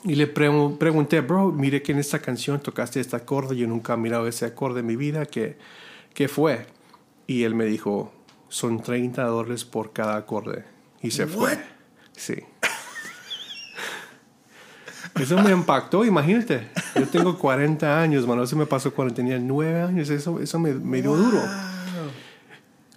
[0.04, 3.98] Y le pregunté, bro, mire que en esta canción tocaste este acorde, yo nunca he
[3.98, 5.58] mirado ese acorde en mi vida, que
[6.14, 6.68] ¿qué fue?
[7.28, 8.14] Y él me dijo,
[8.48, 10.66] son 30 dólares por cada acorde.
[11.02, 11.58] Y se fue.
[12.16, 12.36] Sí.
[15.20, 16.70] Eso me impactó, imagínate.
[16.96, 18.44] Yo tengo 40 años, mano.
[18.44, 20.10] Eso me pasó cuando tenía 9 años.
[20.10, 21.42] Eso, eso me, me dio duro.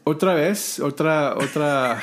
[0.05, 2.03] Otra vez, otra, otra...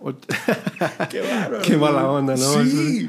[1.10, 2.64] Qué, bárbaro, Qué mala onda, ¿no?
[2.64, 3.08] Sí.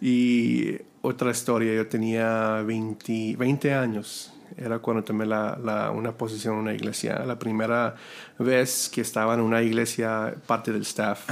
[0.00, 6.54] Y otra historia, yo tenía 20, 20 años era cuando tomé la, la, una posición
[6.54, 7.24] en una iglesia.
[7.26, 7.96] La primera
[8.38, 11.28] vez que estaba en una iglesia, parte del staff.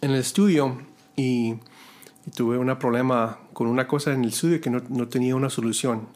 [0.00, 0.78] En el estudio
[1.16, 1.56] y,
[2.34, 6.08] tuve un problema con una cosa en el estudio que no, no tenía una solución.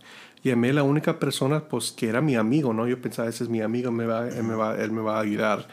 [0.42, 2.88] Llamé a la única persona pues, que era mi amigo, ¿no?
[2.88, 5.20] Yo pensaba, ese es mi amigo, me va, él, me va, él me va a
[5.20, 5.68] ayudar.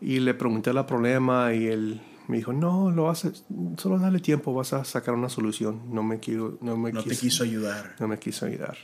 [0.00, 3.32] Y le pregunté el problema y él me dijo, no, lo vas a,
[3.76, 5.82] solo dale tiempo, vas a sacar una solución.
[5.92, 7.94] No me quiero, no me no te quiso ayudar.
[8.00, 8.76] No me quiso ayudar.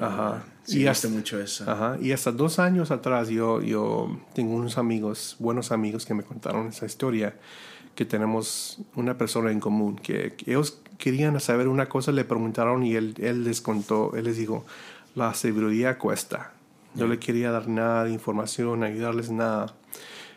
[0.00, 0.44] Ajá.
[0.68, 1.68] y hasta, mucho eso.
[1.68, 1.98] Ajá.
[2.00, 6.68] Y hasta dos años atrás yo, yo tengo unos amigos, buenos amigos que me contaron
[6.68, 7.34] esa historia,
[8.00, 12.94] que tenemos una persona en común, que, ellos querían saber una cosa, le preguntaron y
[12.94, 14.64] él, él les contó, él les dijo,
[15.14, 16.54] la seguridad cuesta.
[16.94, 19.74] No le quería dar nada de información, ayudarles nada.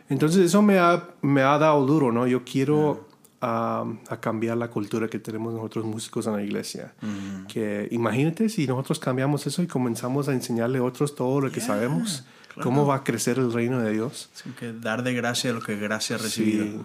[0.09, 2.27] Entonces eso me ha, me ha dado duro, ¿no?
[2.27, 3.07] Yo quiero
[3.39, 3.85] a,
[4.19, 6.93] cambiar la cultura que tenemos nosotros músicos en la iglesia.
[7.47, 11.61] Que imagínate si nosotros cambiamos eso y comenzamos a enseñarle a otros todo lo que
[11.61, 12.25] sabemos,
[12.61, 14.29] ¿cómo va a crecer el reino de Dios?
[14.59, 16.83] que dar de gracia lo que gracia ha recibido.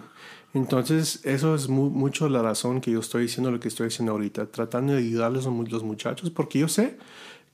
[0.53, 4.47] Entonces, eso es mucho la razón que yo estoy diciendo lo que estoy diciendo ahorita,
[4.47, 6.97] tratando de ayudarles a los muchachos, porque yo sé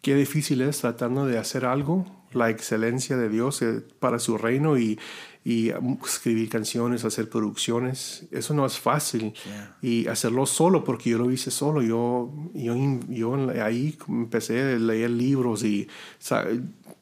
[0.01, 4.77] qué difícil es tratando de hacer algo, la excelencia de Dios eh, para su reino
[4.77, 4.99] y,
[5.43, 5.71] y
[6.03, 8.25] escribir canciones, hacer producciones.
[8.31, 9.34] Eso no es fácil.
[9.81, 11.81] Y hacerlo solo, porque yo lo hice solo.
[11.81, 12.75] Yo, yo,
[13.10, 15.88] yo ahí empecé a leer libros y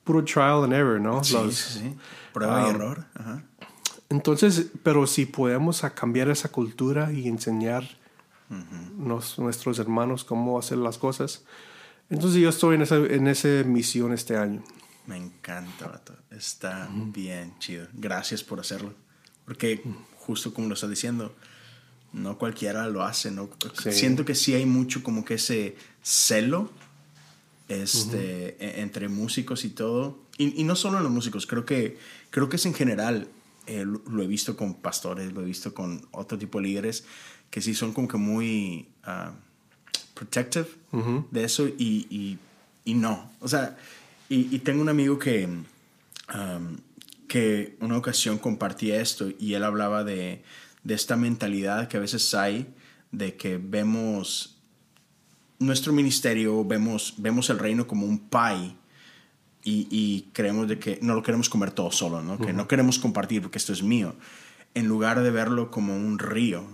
[0.03, 1.23] puro trial and error, ¿no?
[1.23, 1.95] Sí, sí,
[2.34, 3.06] Prueba y um, error.
[3.13, 3.43] Ajá.
[4.13, 7.97] Entonces, pero si podemos cambiar esa cultura y enseñar
[8.52, 9.04] a
[9.41, 11.43] nuestros hermanos cómo hacer las cosas,
[12.12, 14.63] entonces yo estoy en esa, en esa misión este año.
[15.08, 16.13] Me encanta, vato.
[16.30, 17.88] Está bien chido.
[17.91, 18.93] Gracias por hacerlo.
[19.45, 19.82] Porque
[20.19, 21.34] justo como lo estás diciendo,
[22.12, 23.49] no cualquiera lo hace, ¿no?
[23.89, 26.69] Siento que sí hay mucho como que ese celo
[27.67, 30.19] este, e, entre músicos y todo.
[30.38, 31.97] Y, y, no solo en los músicos, creo que,
[32.30, 33.28] creo que es en general
[33.67, 37.06] eh, lo, he visto con pastores, lo he visto con otro tipo de líderes
[37.49, 39.32] que sí son como que muy uh,
[40.15, 40.67] protective
[41.32, 42.39] de eso y, y,
[42.84, 43.32] y, no.
[43.39, 43.78] O sea,
[44.28, 46.78] y, tengo un amigo que, um,
[47.28, 50.43] que una ocasión compartía esto y él hablaba de,
[50.84, 52.73] de esta mentalidad que a veces hay
[53.12, 54.58] de que vemos
[55.60, 58.76] nuestro ministerio, vemos, vemos el reino como un pie
[59.65, 62.38] y, creemos de que no lo queremos comer todo solo, ¿no?
[62.38, 64.15] que no queremos compartir porque esto es mío,
[64.73, 66.65] en lugar de verlo como un río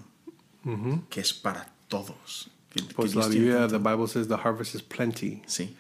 [1.10, 2.52] que es para todos.
[2.96, 5.42] pues la Biblia, the Bible says the harvest is plenty.
[5.46, 5.76] Sí.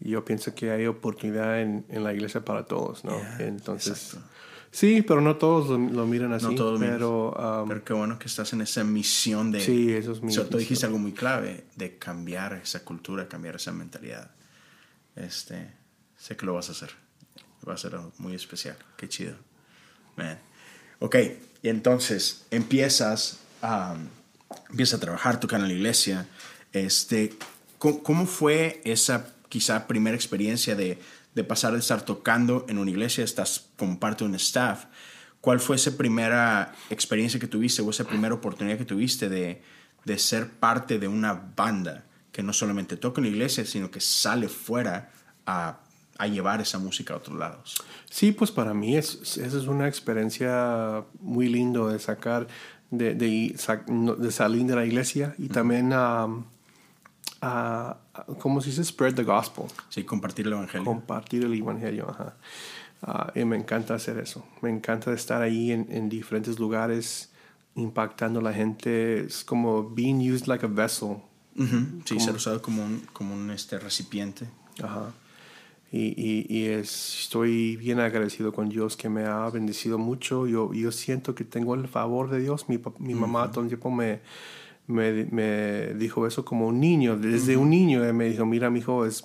[0.00, 3.16] Y yo pienso que hay oportunidad en, en la iglesia para todos, ¿no?
[3.38, 4.16] Entonces,
[4.70, 6.46] sí, pero no todos lo, miran así.
[6.46, 9.60] No todos pero, um, pero qué bueno que estás en esa misión de...
[9.60, 13.72] Sí, eso es mi Tú dijiste algo muy clave, de cambiar esa cultura, cambiar esa
[13.72, 14.30] mentalidad.
[15.14, 15.68] Este,
[16.22, 16.90] Sé que lo vas a hacer.
[17.68, 18.76] Va a ser muy especial.
[18.96, 19.34] Qué chido.
[20.16, 20.38] Man.
[21.00, 21.16] Ok,
[21.62, 23.96] y entonces empiezas a,
[24.70, 26.28] empiezas a trabajar, tocar en la iglesia.
[26.72, 27.34] Este,
[27.78, 31.00] ¿cómo, fue esa quizá primera experiencia de,
[31.34, 34.84] de, pasar de estar tocando en una iglesia, estás como parte de un staff?
[35.40, 39.60] ¿Cuál fue esa primera experiencia que tuviste o esa primera oportunidad que tuviste de,
[40.04, 44.00] de ser parte de una banda que no solamente toca en la iglesia, sino que
[44.00, 45.10] sale fuera
[45.46, 45.81] a
[46.18, 47.82] a llevar esa música a otros lados.
[48.10, 52.46] Sí, pues para mí es, esa es una experiencia muy lindo de sacar,
[52.90, 53.56] de, de,
[54.18, 56.28] de salir de la iglesia y también a,
[57.40, 57.96] a,
[58.38, 58.84] ¿cómo se dice?
[58.84, 59.64] Spread the gospel.
[59.88, 60.84] Sí, compartir el evangelio.
[60.84, 62.36] Compartir el evangelio, ajá.
[63.04, 64.46] Ah, y me encanta hacer eso.
[64.60, 67.32] Me encanta estar ahí en, en diferentes lugares
[67.74, 69.24] impactando a la gente.
[69.24, 71.16] Es como being used like a vessel.
[72.04, 74.46] Sí, ser usado como un, como un este, recipiente.
[74.82, 75.12] Ajá.
[75.94, 80.46] Y, y, estoy bien agradecido con Dios que me ha bendecido mucho.
[80.46, 82.66] Yo, yo siento que tengo el favor de Dios.
[82.70, 84.20] Mi, mi mamá todo el tiempo me,
[84.86, 87.18] me, me, dijo eso como un niño.
[87.18, 89.22] Desde un niño me dijo, mira, mi hijo, es,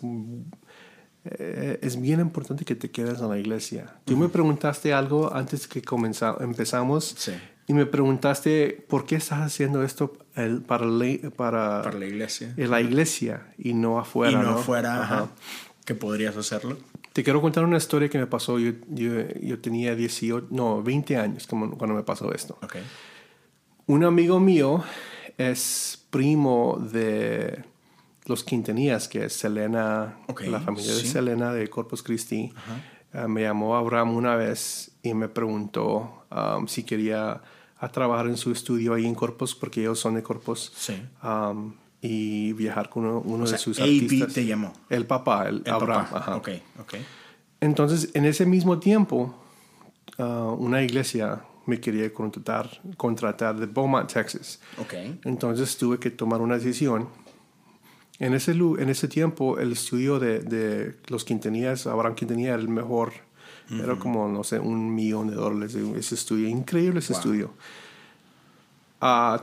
[1.23, 3.95] eh, es bien importante que te quedes en la iglesia.
[4.03, 5.81] Tú me preguntaste algo antes que
[6.41, 7.29] empezamos.
[7.65, 10.17] Y me preguntaste, ¿por qué estás haciendo esto
[10.67, 10.85] para,
[11.35, 12.53] para, para la iglesia?
[12.57, 14.41] En la iglesia y no afuera.
[14.41, 15.29] Y no, afuera
[15.87, 16.77] que podrías hacerlo?
[17.13, 18.59] Te quiero contar una historia que me pasó.
[18.59, 22.59] Yo, yo, tenía 18, no, 20 años cuando me pasó esto.
[22.61, 22.83] Okay.
[23.85, 24.83] Un amigo mío
[25.37, 27.63] es primo de
[28.25, 32.51] los Quintanías, que es Selena, la familia de Selena de Corpus Christi.
[33.13, 37.41] Eh, me llamó Abraham una vez y me preguntó um, si quería
[37.79, 40.73] a trabajar en su estudio ahí en Corpus, porque ellos son de Corpus.
[40.75, 41.01] Sí.
[41.23, 44.33] Um, y viajar con uno, de sus artistas.
[44.33, 44.73] te llamó.
[44.89, 46.07] El papá, el, Abraham.
[46.09, 46.35] Papá.
[46.35, 46.93] Ok, ok.
[47.59, 49.35] Entonces, en ese mismo tiempo,
[50.19, 54.59] uh, una iglesia me quería contratar, contratar de Beaumont, Texas.
[54.77, 55.19] Okay.
[55.23, 57.09] Entonces tuve que tomar una decisión.
[58.19, 62.69] En ese, en ese tiempo, el estudio de, de los Quintanías, Abraham Quintanilla, era el
[62.69, 63.13] mejor.
[63.69, 66.47] Era como, no sé, un millón de dólares ese estudio.
[66.47, 67.51] Increíble ese estudio.
[69.01, 69.37] Uh,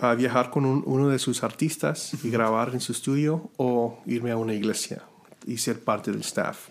[0.00, 4.36] a viajar con uno de sus artistas y grabar en su estudio o irme a
[4.36, 5.02] una iglesia
[5.46, 6.68] y ser parte del staff.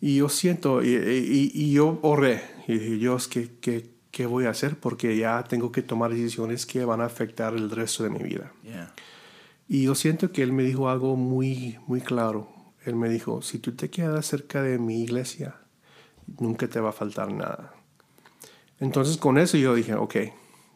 [0.00, 0.90] Y yo siento, y,
[1.52, 4.76] y, yo oré, y dije, Dios, ¿qué, ¿qué, qué, voy a hacer?
[4.78, 8.52] Porque ya tengo que tomar decisiones que van a afectar el resto de mi vida.
[9.66, 12.48] Y yo siento que Él me dijo algo muy, muy claro.
[12.84, 15.56] Él me dijo, si tú te quedas cerca de mi iglesia,
[16.38, 17.74] nunca te va a faltar nada.
[18.80, 20.16] Entonces con eso yo dije, ok,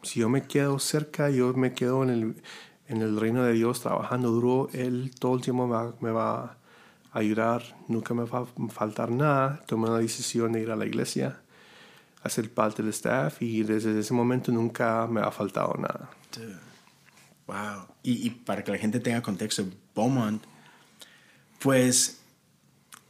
[0.03, 2.35] si yo me quedo cerca, yo me quedo en el,
[2.87, 5.67] en el reino de Dios trabajando duro, Él todo el tiempo
[6.01, 6.57] me va,
[7.11, 9.61] a ayudar, nunca me va a faltar nada.
[9.67, 11.41] Tomé la decisión de ir a la iglesia,
[12.23, 16.09] hacer parte del staff y desde ese momento nunca me ha faltado nada.
[17.47, 17.87] Wow.
[18.03, 20.41] Y, y, para que la gente tenga contexto, Beaumont
[21.59, 22.22] Pues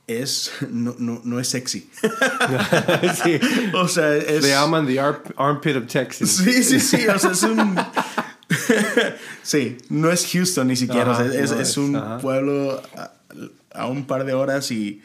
[0.07, 1.89] es no, no, no es sexy.
[3.23, 3.39] sí.
[3.73, 6.29] O sea, es Le llaman the armpit of Texas.
[6.29, 7.77] Sí, sí, sí, o sea, es un
[9.41, 12.81] Sí, no es Houston ni siquiera, Ajá, o sea, es, no es es, un pueblo
[12.95, 13.13] a,
[13.73, 15.01] a un par de horas y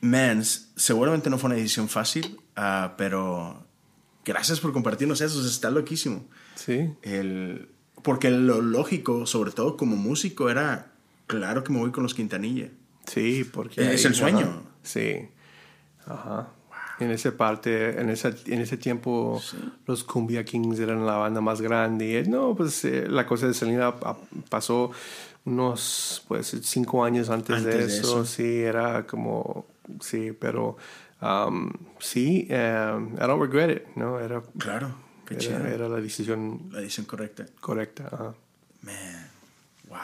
[0.00, 3.64] man, seguramente no fue una decisión fácil, ah, pero
[4.24, 6.26] gracias por compartirnos eso, está loquísimo.
[6.54, 6.90] Sí.
[7.02, 7.68] El,
[8.02, 10.92] porque lo lógico, sobre todo como músico, era
[11.26, 12.70] claro que me voy con los Quintanilla.
[13.08, 13.80] Sí, porque...
[13.94, 14.38] Es ahí- el sueño.
[14.40, 15.28] ajá, sí.
[16.06, 16.48] Ajá.
[17.00, 19.40] En esa parte, en, esa, en ese tiempo,
[19.86, 22.24] los Cumbia Kings eran la banda más grande.
[22.26, 24.16] No, pues eh, la cosa de Selena pa-
[24.48, 24.90] pasó
[25.44, 28.24] unos, pues, cinco años antes, Antes de, de eso.
[28.24, 29.64] Sí, era como,
[30.00, 30.76] sí, pero
[31.22, 34.18] um, sí, um, I don't regret it, ¿no?
[34.18, 34.92] Era, Claro,
[35.30, 37.46] era, era la decisión La decisión correcta.
[37.60, 38.08] correcta.
[38.10, 38.34] ajá.
[38.82, 39.30] Man,
[39.88, 39.98] wow.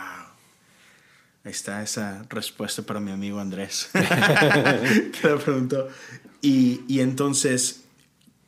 [1.45, 3.91] Ahí está esa respuesta para mi amigo Andrés.
[3.93, 5.89] que le preguntó.
[6.41, 7.85] Y, y entonces,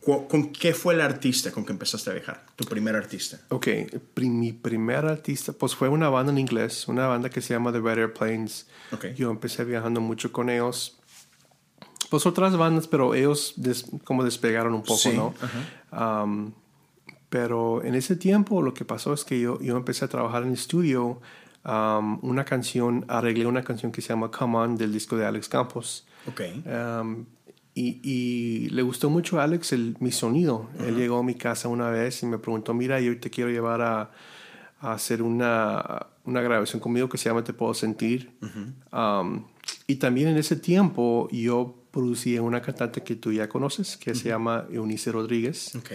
[0.01, 2.47] ¿cu- ¿con qué fue el artista con que empezaste a viajar?
[2.57, 3.39] Tu primer artista.
[3.51, 3.69] Ok,
[4.23, 7.81] mi primer artista, pues fue una banda en inglés, una banda que se llama The
[7.81, 8.67] Red Airplanes.
[8.93, 9.07] Ok.
[9.15, 10.97] Yo empecé viajando mucho con ellos.
[12.09, 15.35] Pues otras bandas, pero ellos des- como despegaron un poco, Sí, ¿no?
[15.93, 16.53] Um,
[17.29, 20.49] pero en ese tiempo lo que pasó es que yo, yo empecé a trabajar en
[20.49, 21.21] el estudio.
[21.67, 25.49] Um, una canción, arreglé una canción que se llama Come On del disco de Alex
[25.49, 26.07] Campos.
[26.29, 26.41] Ok.
[26.67, 27.27] Um,
[27.75, 30.71] y, y le gustó mucho a Alex el, mi sonido.
[30.79, 33.83] Él llegó a mi casa una vez y me preguntó, mira, yo te quiero llevar
[33.83, 34.11] a,
[34.81, 38.31] a hacer una, una grabación conmigo que se llama Te Puedo Sentir.
[38.93, 39.45] Um,
[39.87, 44.15] y también en ese tiempo yo producí a una cantante que tú ya conoces, que
[44.15, 45.75] se llama Eunice Rodríguez.
[45.77, 45.91] Ok.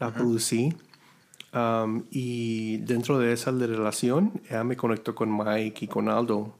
[0.00, 0.72] La producí.
[1.54, 6.54] Um, y dentro de esa relación, ella me conectó con Mike y con Aldo.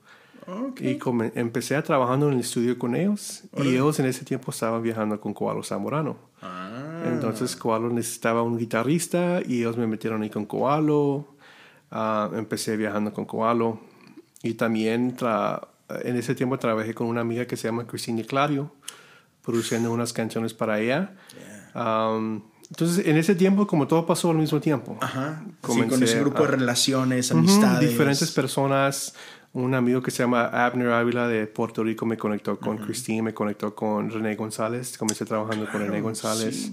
[0.47, 0.81] Ok.
[0.81, 3.45] Y come- empecé a trabajando en el estudio con ellos.
[3.59, 6.17] Y ellos en ese tiempo estaban viajando con Koalo Zamorano.
[6.41, 11.27] Ah, Entonces Koalo necesitaba un guitarrista y ellos me metieron ahí con Koalo.
[11.91, 13.81] Ah, empecé viajando con Koalo.
[14.43, 15.17] Y también
[16.05, 18.73] en ese tiempo trabajé con una amiga que se llama Cristina Clario,
[19.45, 21.15] produciendo unas canciones para ella.
[21.75, 24.97] Um, entonces en ese tiempo como todo pasó al mismo tiempo.
[25.01, 25.43] Ajá.
[25.85, 27.89] Sí, con ese grupo de relaciones, amistades.
[27.91, 29.15] diferentes personas.
[29.55, 33.35] Un amigo que se llama Abner Ávila de Puerto Rico me conectó con Christine, me
[33.35, 34.99] conectó con René González.
[34.99, 36.71] Comencé trabajando con René González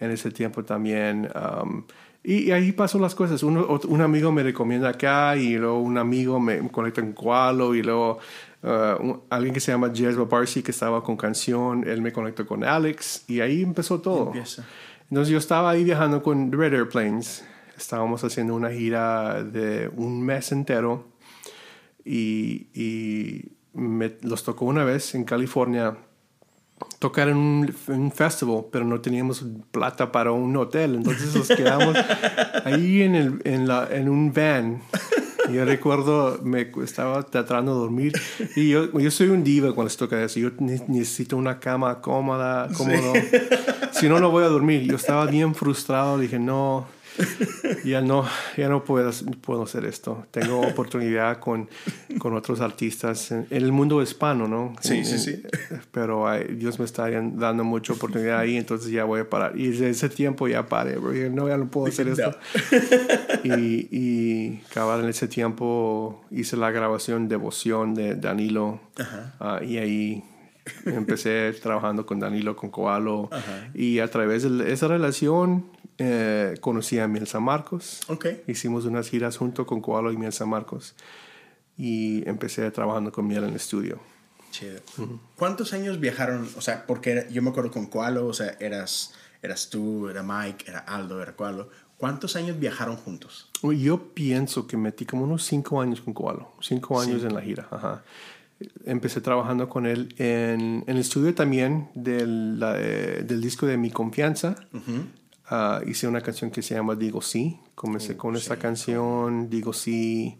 [0.00, 1.28] en ese tiempo también.
[1.62, 1.84] um,
[2.24, 3.44] y, y ahí pasó las cosas.
[3.44, 7.76] Uno, ot- un amigo me recomienda acá y luego un amigo me conecta con Koalo
[7.76, 8.18] y luego
[8.64, 8.68] uh,
[9.00, 12.64] un- alguien que se llama Jez Barsi que estaba con canción, él me conectó con
[12.64, 14.26] Alex y ahí empezó todo.
[14.26, 14.64] Empieza.
[15.10, 17.44] Entonces yo estaba ahí viajando con Red Airplanes.
[17.76, 21.12] Estábamos haciendo una gira de un mes entero
[22.04, 25.96] y, y me, los tocó una vez en California
[26.98, 30.96] tocar en un, en un festival, pero no teníamos plata para un hotel.
[30.96, 31.96] Entonces nos quedamos
[32.64, 34.82] ahí en, el, en, la, en un van.
[35.52, 38.12] Yo recuerdo, me estaba tratando de dormir
[38.56, 40.40] y yo, yo soy un diva cuando se toca eso.
[40.40, 43.12] Yo ne- necesito una cama cómoda, cómodo.
[43.92, 44.82] Si no, no voy a dormir.
[44.82, 46.18] Yo estaba bien frustrado.
[46.18, 46.86] Dije, no,
[47.84, 48.24] ya no,
[48.56, 50.26] ya no puedo, puedo hacer esto.
[50.30, 51.68] Tengo oportunidad con,
[52.18, 54.74] con otros artistas en, en el mundo hispano, ¿no?
[54.80, 55.42] Sí, En- sí, en- sí.
[55.92, 59.58] Pero ay, Dios me está dando mucha oportunidad ahí, entonces ya voy a parar.
[59.58, 61.10] Y desde ese tiempo ya paré, bro.
[61.12, 62.34] Dije, no, ya no puedo hacer esto.
[63.44, 68.80] y, y cabal, en ese tiempo hice la grabación Devoción de Danilo.
[69.40, 70.24] Ah, y ahí
[70.84, 73.30] empecé trabajando con Danilo, con Koalo.
[73.74, 75.66] Y a través de esa relación
[75.98, 78.00] eh, conocí a Miel San Marcos.
[78.08, 78.26] Ok.
[78.46, 80.94] Hicimos unas giras junto con Koalo y Miel San Marcos.
[81.78, 83.98] Y empecé trabajando con Miel en el estudio.
[84.50, 84.80] Chido.
[85.36, 86.48] ¿Cuántos años viajaron?
[86.56, 90.22] O sea, porque era- yo me acuerdo con Koalo, o sea, eras, eras tú, era
[90.22, 91.68] Mike, era Aldo, era Koalo.
[91.98, 93.50] ¿Cuántos años viajaron juntos?
[93.62, 96.52] Yo pienso que metí como unos cinco años con Koalo.
[96.60, 97.68] Cinco años en la gira.
[97.70, 98.02] Ajá.
[98.86, 103.76] Empecé trabajando con él en, en el estudio también del, la- eh, del disco de
[103.76, 104.56] Mi Confianza.
[105.48, 107.58] Ah, hice una canción que se llama Digo Sí.
[107.74, 110.38] Comencé con esa canción, Digo Sí.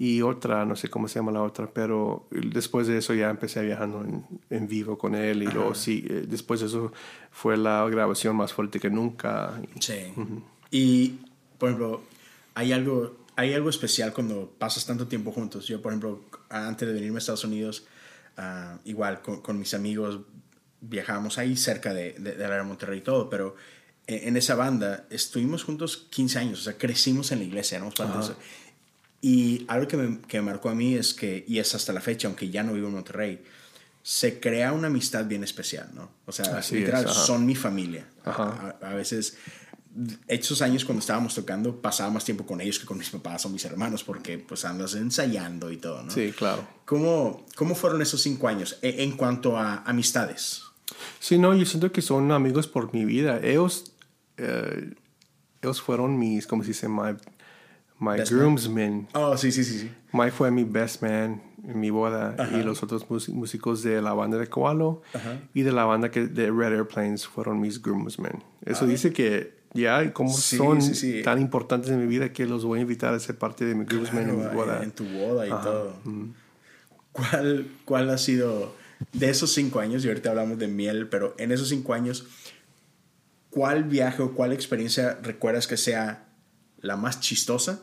[0.00, 3.62] Y otra, no sé cómo se llama la otra, pero después de eso ya empecé
[3.62, 5.42] viajando en, en vivo con él.
[5.42, 6.92] Y luego sí, eh, después de eso
[7.32, 9.60] fue la grabación más fuerte que nunca.
[9.80, 10.14] Sí.
[10.70, 11.18] Y,
[11.58, 12.02] por ejemplo,
[12.54, 15.66] hay algo, hay algo especial cuando pasas tanto tiempo juntos.
[15.66, 17.84] Yo, por ejemplo, antes de venirme a Estados Unidos,
[18.36, 20.20] ah, igual con, con mis amigos
[20.80, 23.56] viajábamos ahí cerca de, de, de Monterrey y todo, pero
[24.08, 27.94] en, en esa banda estuvimos juntos 15 años, o sea, crecimos en la iglesia, éramos
[27.94, 28.34] parte de.
[29.20, 32.00] Y algo que me, que me marcó a mí es que, y es hasta la
[32.00, 33.42] fecha, aunque ya no vivo en Monterrey,
[34.02, 36.08] se crea una amistad bien especial, ¿no?
[36.24, 38.06] O sea, Así literal, es, son mi familia.
[38.24, 38.76] Ajá.
[38.80, 39.36] A, a veces,
[40.28, 43.48] esos años cuando estábamos tocando, pasaba más tiempo con ellos que con mis papás o
[43.48, 46.10] mis hermanos, porque pues andas ensayando y todo, ¿no?
[46.12, 46.66] Sí, claro.
[46.84, 50.62] ¿Cómo, cómo fueron esos cinco años e- en cuanto a amistades?
[51.18, 53.40] Sí, no, yo siento que son amigos por mi vida.
[53.42, 53.92] Ellos,
[54.38, 54.94] eh,
[55.62, 56.88] ellos fueron mis, ¿cómo se dice?
[56.88, 57.14] My,
[57.98, 59.08] my groomsmen.
[59.14, 59.90] Oh, sí, sí, sí, sí.
[60.12, 64.38] Mike fue mi best man en mi boda y los otros músicos de la banda
[64.38, 65.02] de Koalo
[65.52, 68.42] y de la banda que, de Red Airplanes fueron mis groomsmen.
[68.64, 71.22] Eso dice que ya como Sí, son sí, sí.
[71.22, 73.84] tan importantes en mi vida que los voy a invitar a ser parte de mi
[73.84, 74.82] groomsmen en mi Claro, boda.
[74.82, 75.94] en tu boda y todo.
[77.12, 78.74] ¿Cuál, ¿Cuál ha sido
[79.12, 80.04] de esos cinco años?
[80.04, 82.26] Y ahorita hablamos de miel, pero en esos cinco años,
[83.58, 86.28] ¿cuál viaje o cuál experiencia recuerdas que sea
[86.80, 87.80] la más chistosa?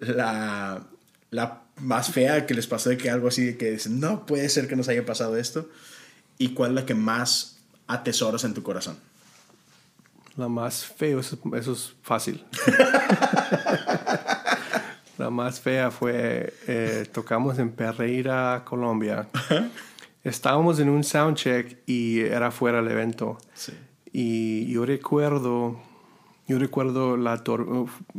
[0.00, 0.82] La,
[1.30, 4.50] la más fea que les pasó de que algo así de que dicen, no puede
[4.50, 5.70] ser que nos haya pasado esto.
[6.36, 8.98] ¿Y cuál es la que más atesoras en tu corazón?
[10.36, 12.44] La más feo, eso, eso es fácil.
[15.16, 19.26] la más fea fue, eh, tocamos en Pereira, Colombia.
[20.22, 23.38] Estábamos en un soundcheck y era fuera del evento.
[23.54, 23.72] Sí.
[24.12, 25.78] Y yo recuerdo,
[26.46, 27.42] yo recuerdo la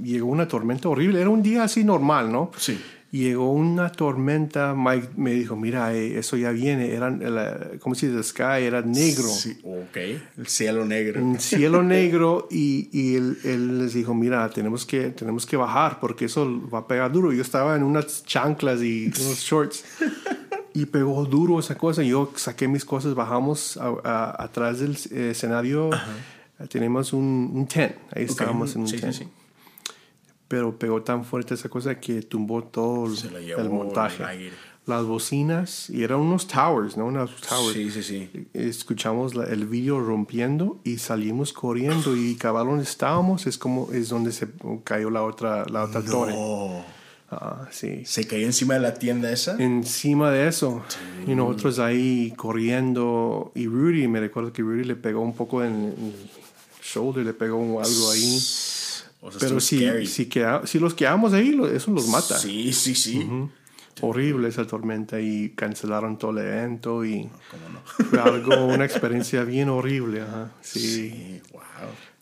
[0.02, 1.20] llegó una tormenta horrible.
[1.22, 2.52] Era un día así normal, ¿no?
[2.58, 2.80] Sí.
[3.12, 4.76] Llegó una tormenta.
[4.78, 6.92] Mike me dijo, mira, eh, eso ya viene.
[6.94, 8.18] Era, la- ¿cómo se dice?
[8.20, 9.28] The sky era negro.
[9.28, 9.98] Sí, ok.
[10.38, 11.20] El cielo negro.
[11.24, 16.00] Un cielo negro y, y él, él les dijo, mira, tenemos que, tenemos que bajar
[16.00, 17.34] porque eso va a pegar duro.
[17.34, 19.84] Yo estaba en unas chanclas y unos shorts
[20.74, 22.04] y pegó duro esa cosa.
[22.04, 25.90] Yo saqué mis cosas, bajamos a- a- atrás del eh, escenario.
[26.70, 28.30] Tenemos un, un tent, ahí Ok.
[28.32, 29.14] estábamos en un Sí, sí, tent.
[29.14, 29.28] sí.
[30.48, 34.24] Pero pegó tan fuerte esa cosa que tumbó todo el, Se llevó el montaje.
[34.48, 34.52] el.
[34.86, 37.06] Las bocinas, y eran unos towers, ¿no?
[37.06, 38.48] Unos towers Sí, sí, sí.
[38.54, 44.10] escuchamos la- el vídeo rompiendo y salimos corriendo y cabal donde estábamos es como es
[44.10, 44.48] donde se
[44.84, 46.34] cayó la otra la otra torre
[47.32, 49.56] Ah sí se cayó encima de la tienda esa.
[49.62, 50.84] encima de eso
[51.28, 55.74] y nosotros ahí corriendo y Rudy me recuerdo que Rudy le pegó un poco en
[55.86, 56.30] el
[56.84, 58.36] shoulder le pegó algo ahí
[59.22, 60.08] O sea, pero si scary.
[60.08, 63.28] si, queda- si los quedamos ahí eso los mata Sí, sí, sí.
[64.02, 67.82] horrible esa tormenta y cancelaron todo el evento y ¿Cómo no?
[68.10, 70.52] fue algo una experiencia bien horrible ajá.
[70.62, 70.80] sí.
[70.80, 71.62] Sí, wow.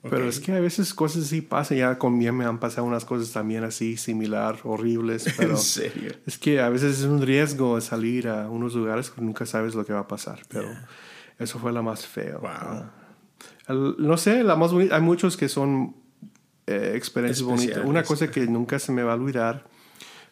[0.10, 1.78] Pero es que a veces cosas así pasan.
[1.78, 5.26] Ya con bien me han pasado unas cosas también así similar, horribles.
[5.38, 6.12] Pero En serio.
[6.26, 9.86] es que a veces es un riesgo salir a unos lugares que nunca sabes lo
[9.86, 10.42] que va a pasar.
[10.50, 10.68] Pero
[11.40, 12.40] eso fue la más feo.
[12.40, 12.86] Wow.
[13.68, 14.96] El- no sé, la más bonita.
[14.96, 15.96] Hay muchos que son
[16.66, 17.84] eh, experiencias bonitas.
[17.86, 19.66] Una cosa que nunca se me va a olvidar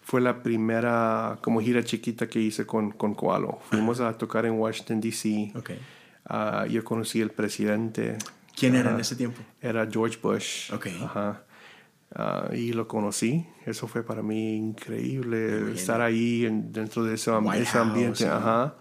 [0.01, 3.59] fue la primera como gira chiquita que hice con, con Koalo.
[3.69, 5.51] Fuimos a tocar en Washington, D.C.
[5.55, 5.71] Ok.
[6.27, 8.17] Ah, yo conocí al presidente.
[8.55, 9.41] ¿Quién era en ese tiempo?
[9.61, 10.71] Era George Bush.
[10.73, 10.87] Ok.
[11.03, 11.43] Ajá.
[12.15, 13.45] Ah, y lo conocí.
[13.65, 18.25] Eso fue para mí increíble estar ahí en- dentro de ese, am- White ese ambiente.
[18.25, 18.75] House, Ajá.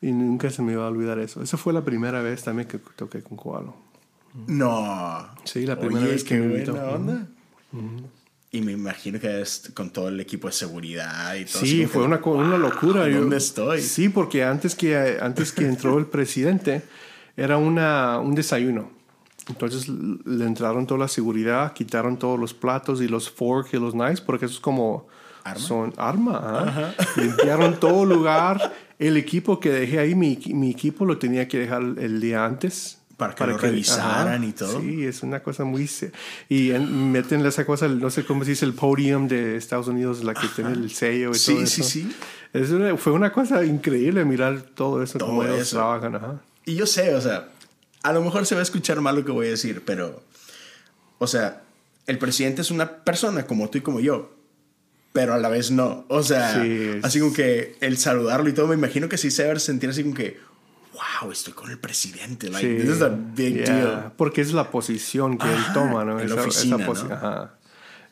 [0.00, 1.42] Y nunca se me iba a olvidar eso.
[1.42, 3.74] Esa fue la primera vez también que toqué con Koalo.
[4.46, 5.28] No.
[5.44, 6.72] Sí, la primera Oye, vez que me invitó.
[6.72, 7.26] buena onda.
[8.52, 11.62] Y me imagino que es con todo el equipo de seguridad y todo.
[11.62, 13.08] Sí, fue que, una, co- una locura.
[13.08, 13.80] Yo- ¿Dónde estoy?
[13.80, 16.82] Sí, porque antes que, antes que entró el presidente,
[17.36, 18.90] era una, un desayuno.
[19.48, 23.92] Entonces le entraron toda la seguridad, quitaron todos los platos y los forks y los
[23.92, 25.06] knives, porque eso es como...
[25.44, 25.60] ¿Arma?
[25.60, 26.40] Son arma.
[26.42, 26.94] ¿ah?
[27.16, 28.72] Limpiaron todo lugar.
[28.98, 32.98] El equipo que dejé ahí, mi, mi equipo lo tenía que dejar el día antes.
[33.16, 34.80] Para que lo revisaran y todo.
[34.80, 35.88] Sí, es una cosa muy...
[36.48, 40.24] Y en- meten esa cosa, no sé cómo se dice, el podium de Estados Unidos,
[40.24, 41.90] la que tiene el sello y Sí, todo sí, eso.
[41.90, 42.16] sí.
[42.52, 45.76] Es una- fue una cosa increíble mirar todo eso, Todo cómo ellos eso.
[45.76, 46.16] trabajan.
[46.16, 46.40] Ajá.
[46.64, 47.48] Y yo sé, o sea,
[48.08, 50.22] a lo mejor se va a escuchar mal lo que voy a decir, pero,
[51.18, 51.62] o sea,
[52.06, 54.32] el presidente es una persona como tú y como yo,
[55.12, 56.04] pero a la vez no.
[56.08, 59.44] O sea, Sí, así como que el saludarlo y todo, me imagino que sí se
[59.44, 60.38] debe sentir así como que,
[60.92, 62.48] wow, estoy con el presidente.
[62.50, 62.86] Like, Sí.
[62.86, 64.12] this is a big Yeah, deal.
[64.16, 66.20] Porque es la posición que él Ajá, toma, ¿no?
[66.20, 66.86] en la oficina, ¿no?
[66.92, 67.54] posi- Ajá.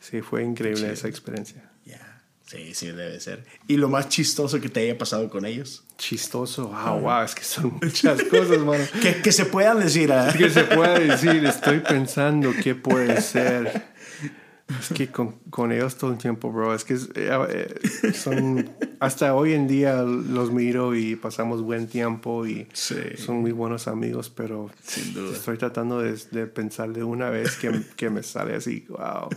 [0.00, 1.70] Sí, fue increíble esa experiencia.
[1.84, 2.13] Yeah.
[2.46, 3.44] Sí, sí, debe ser.
[3.66, 5.82] ¿Y lo más chistoso que te haya pasado con ellos?
[5.96, 6.68] Chistoso.
[6.68, 8.84] Wow, wow, es que son muchas cosas, mano.
[9.02, 10.32] Que, que se puedan decir a...
[10.32, 13.94] que se puede decir, estoy pensando qué puede ser.
[14.80, 17.30] Es que con, con ellos todo el tiempo, bro, es que es- eh,
[18.02, 22.96] eh, son, hasta hoy en día los miro y pasamos buen tiempo y Sí.
[23.16, 25.36] son muy buenos amigos, pero Sin duda.
[25.36, 29.28] estoy tratando de, de pensar de una vez que, que me sale así, wow.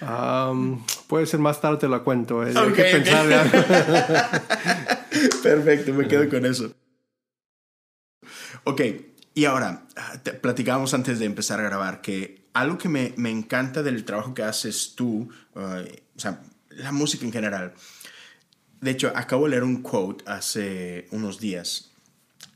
[0.00, 2.46] Um, puede ser más tarde te lo cuento.
[2.46, 2.90] eh, Hay Ok, que ok.
[2.90, 3.50] pensar.
[5.42, 6.72] Perfecto, me quedo con eso.
[8.64, 8.80] Ok,
[9.34, 13.30] y ahora, ah, te- platicábamos antes de empezar a grabar que algo que me, me
[13.30, 16.40] encanta del trabajo que haces tú, eh, o sea,
[16.70, 17.74] la música en general.
[18.80, 21.90] De hecho, acabo de leer un quote hace unos días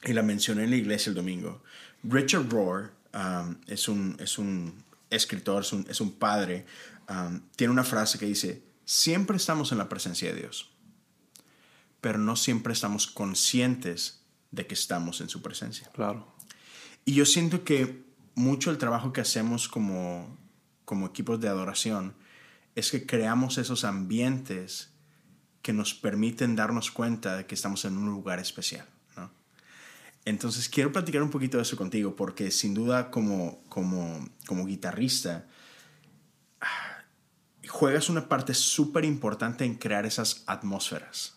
[0.04, 1.62] y la mencioné en la iglesia el domingo.
[2.02, 6.64] Richard Rohr um, es, un, es un escritor, es un, es un padre.
[7.10, 10.70] Um, tiene una frase que dice, siempre estamos en la presencia de Dios
[12.00, 15.90] pero no siempre estamos conscientes de que estamos en su presencia.
[15.92, 16.26] Claro.
[17.04, 18.04] Y yo siento que
[18.34, 20.36] mucho el trabajo que hacemos como,
[20.84, 22.14] como equipos de adoración
[22.74, 24.90] es que creamos esos ambientes
[25.62, 28.86] que nos permiten darnos cuenta de que estamos en un lugar especial.
[29.16, 29.30] ¿no?
[30.24, 35.46] Entonces quiero platicar un poquito de eso contigo porque sin duda como, como, como guitarrista
[37.70, 41.34] juegas una parte súper importante en crear esas atmósferas.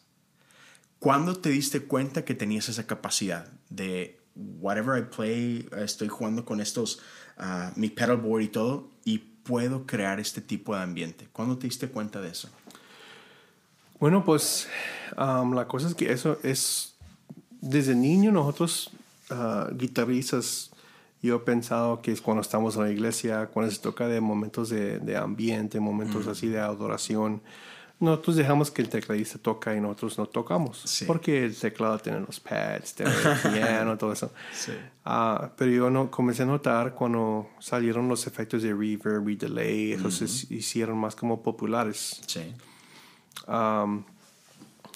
[1.00, 6.60] ¿Cuándo te diste cuenta que tenías esa capacidad de whatever I play, estoy jugando con
[6.60, 7.00] estos,
[7.38, 11.28] ah, mi pedalboard y todo, y puedo crear este tipo de ambiente?
[11.32, 12.50] ¿Cuándo te diste cuenta de eso?
[14.00, 14.68] Bueno, pues
[15.16, 16.96] la cosa es que eso es,
[17.62, 18.90] desde niño nosotros
[19.30, 20.73] ah, guitarristas,
[21.24, 24.70] yo he pensado que es cuando estamos en la iglesia, cuando se toca de momentos
[24.70, 27.42] de, de ambiente, momentos así de adoración,
[27.98, 30.82] nosotros dejamos que el tecladista toca y nosotros no tocamos.
[30.84, 31.06] Sí.
[31.06, 34.34] Porque el teclado tiene los pads, tiene el piano, todo eso.
[34.52, 34.74] Sí.
[35.06, 39.94] Ah, pero yo no, comencé a notar cuando salieron los efectos de reverb y delay,
[39.94, 42.22] esos se hicieron más como populares.
[42.28, 42.54] Sí.
[43.48, 44.04] Um,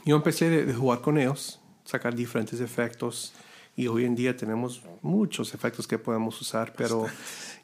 [0.04, 3.34] yo empecé de jugar con ellos, sacar diferentes efectos
[3.78, 7.06] y hoy en día tenemos muchos efectos que podemos usar, pero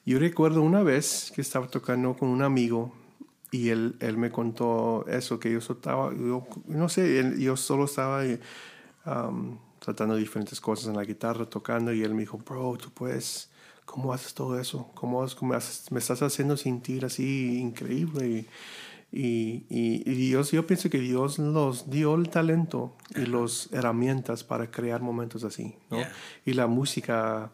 [0.06, 2.94] yo recuerdo una vez que estaba tocando con un amigo
[3.52, 8.22] y él, él me contó eso, que yo estaba, yo no sé, yo solo estaba
[9.06, 13.50] um, tratando diferentes cosas en la guitarra, tocando y él me dijo, bro, tú puedes...
[13.86, 14.90] ¿Cómo haces todo eso?
[14.94, 18.28] ¿Cómo, cómo haces- me estás haciendo sentir así increíble?
[18.30, 18.48] Y,
[19.16, 24.44] y, y- y Dios, yo pienso que Dios nos dio el talento y las herramientas
[24.44, 25.98] para crear momentos así, ¿no?
[25.98, 26.12] Yeah.
[26.46, 27.52] Y la música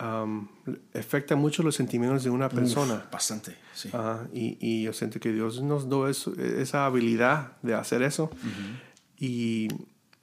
[0.00, 0.46] um,
[0.94, 3.06] afecta mucho los sentimientos de una persona.
[3.10, 3.88] Bastante, sí.
[3.92, 8.30] Ajá, y, y yo siento que Dios nos dio eso- esa habilidad de hacer eso.
[9.18, 9.68] Y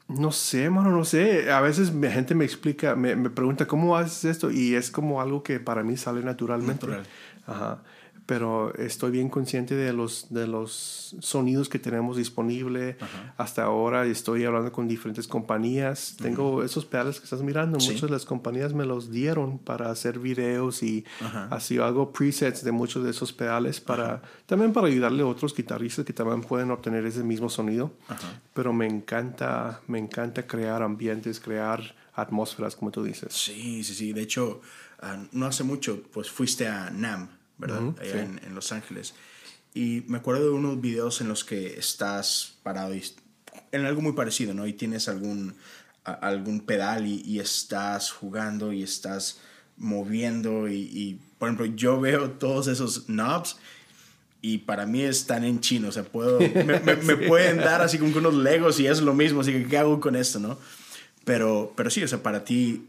[0.07, 1.51] no sé, mano, no sé.
[1.51, 4.51] A veces me- gente me explica, me, me pregunta, ¿cómo haces esto?
[4.51, 6.85] Y es como algo que para mí sale naturalmente.
[6.85, 7.07] Natural.
[7.47, 7.83] Ajá.
[8.25, 12.97] Pero estoy bien consciente de los, de los sonidos que tenemos disponible.
[13.37, 16.15] Hasta ahora estoy hablando con diferentes compañías.
[16.19, 17.79] Tengo esos pedales que estás mirando.
[17.79, 17.89] Sí.
[17.89, 21.05] Muchas de las compañías me los dieron para hacer videos y
[21.51, 26.05] así hago presets de muchos de esos pedales para también para ayudarle a otros guitarristas
[26.05, 27.93] que también pueden obtener ese mismo sonido.
[28.53, 33.33] Pero me encanta, me encanta crear ambientes, crear atmósferas, como tú dices.
[33.33, 34.13] Sí, sí, sí.
[34.13, 34.61] De hecho,
[35.01, 37.81] ah, no hace mucho, pues fuiste a NAM, ¿verdad?
[37.81, 38.17] Ujú, Allá sí.
[38.19, 39.13] en, en Los Ángeles.
[39.73, 43.03] Y me acuerdo de unos videos en los que estás parado y
[43.71, 44.65] en algo muy parecido, ¿no?
[44.67, 45.55] Y tienes algún,
[46.05, 49.39] a- algún pedal y, y estás jugando y estás
[49.77, 53.57] moviendo y, y, por ejemplo, yo veo todos esos knobs
[54.41, 57.97] y para mí están en chino, o sea, puedo, me, me- me pueden dar así
[57.97, 60.57] como unos legos y es lo mismo, así que ¿qué hago con esto, no?
[61.25, 62.85] Pero, pero sí, o sea, para ti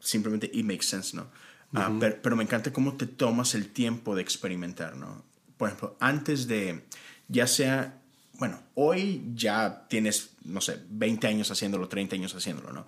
[0.00, 1.28] simplemente it makes sense, ¿no?
[1.74, 5.24] Ah, pero, pero me encanta cómo te tomas el tiempo de experimentar, ¿no?
[5.56, 6.84] Por ejemplo, antes de,
[7.28, 8.00] ya sea,
[8.38, 12.86] bueno, hoy ya tienes, no sé, 20 años haciéndolo, 30 años haciéndolo, ¿no?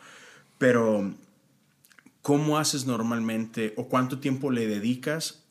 [0.58, 1.14] Pero,
[2.22, 5.44] ¿cómo haces normalmente o cuánto tiempo le dedicas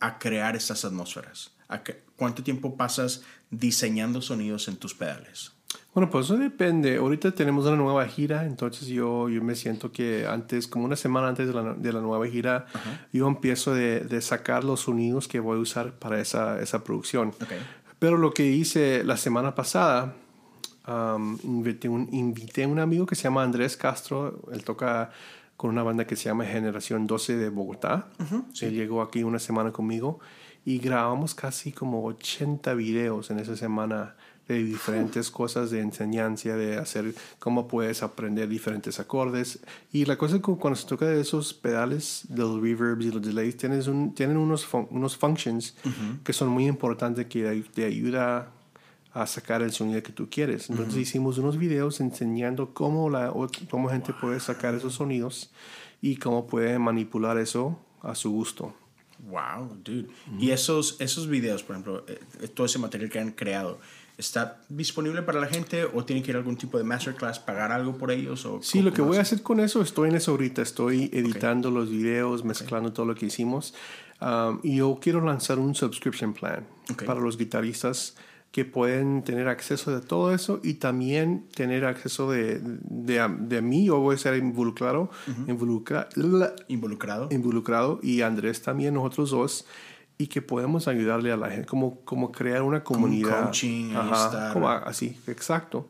[0.00, 1.52] a crear estas atmósferas?
[1.68, 5.52] ¿A que- ¿Cuánto tiempo pasas diseñando sonidos en tus pedales?
[5.96, 6.98] Bueno, pues eso depende.
[6.98, 11.28] Ahorita tenemos una nueva gira, entonces yo, yo me siento que antes, como una semana
[11.28, 12.66] antes de la, de la nueva gira,
[13.14, 17.28] yo empiezo de, de sacar los sonidos que voy a usar para esa, esa producción.
[17.28, 17.48] Ok.
[17.98, 20.14] Pero lo que hice la semana pasada,
[20.86, 25.12] um, invité, un, invité a un amigo que se llama Andrés Castro, él toca
[25.56, 28.08] con una banda que se llama Generación 12 de Bogotá.
[28.60, 30.20] Él llegó aquí una semana conmigo
[30.62, 34.14] y grabamos casi como 80 videos en esa semana
[34.48, 39.58] de diferentes cosas de enseñanza, de hacer cómo puedes aprender diferentes acordes.
[39.92, 43.10] Y la cosa es que cuando se toca de esos pedales, de los reverbs y
[43.10, 45.74] los delays, tienes un, tienen unos, fun- unos functions
[46.22, 48.52] que son muy importantes que te ayuda
[49.12, 50.68] a sacar el sonido que tú quieres.
[50.70, 53.32] Entonces hicimos unos videos enseñando cómo la
[53.70, 55.50] cómo gente puede sacar esos sonidos
[56.02, 58.74] y cómo puede manipular eso a su gusto.
[59.30, 60.06] Wow, dude.
[60.38, 63.78] Y esos, esos videos, por ejemplo, eh, todo ese material que han creado,
[64.18, 67.72] ¿está disponible para la gente o tiene que ir a algún tipo de masterclass, pagar
[67.72, 68.44] algo por ellos?
[68.46, 71.70] O, sí, lo que voy a hacer con eso, estoy en eso ahorita, estoy editando
[71.70, 73.74] los videos, mezclando todo lo que hicimos.
[74.20, 76.66] Um, y yo quiero lanzar un subscription plan
[77.04, 78.16] para los guitarristas
[78.50, 83.84] que pueden tener acceso de todo eso y también tener acceso de, de, de mí.
[83.84, 85.10] Yo voy a ser involucrado,
[85.46, 87.28] involucrado.
[87.30, 89.66] Involucrado y Andrés también, nosotros dos
[90.18, 93.30] y que podemos ayudarle a la gente, como, como crear una comunidad.
[93.30, 93.94] Como coaching,
[94.52, 95.88] como así, exacto.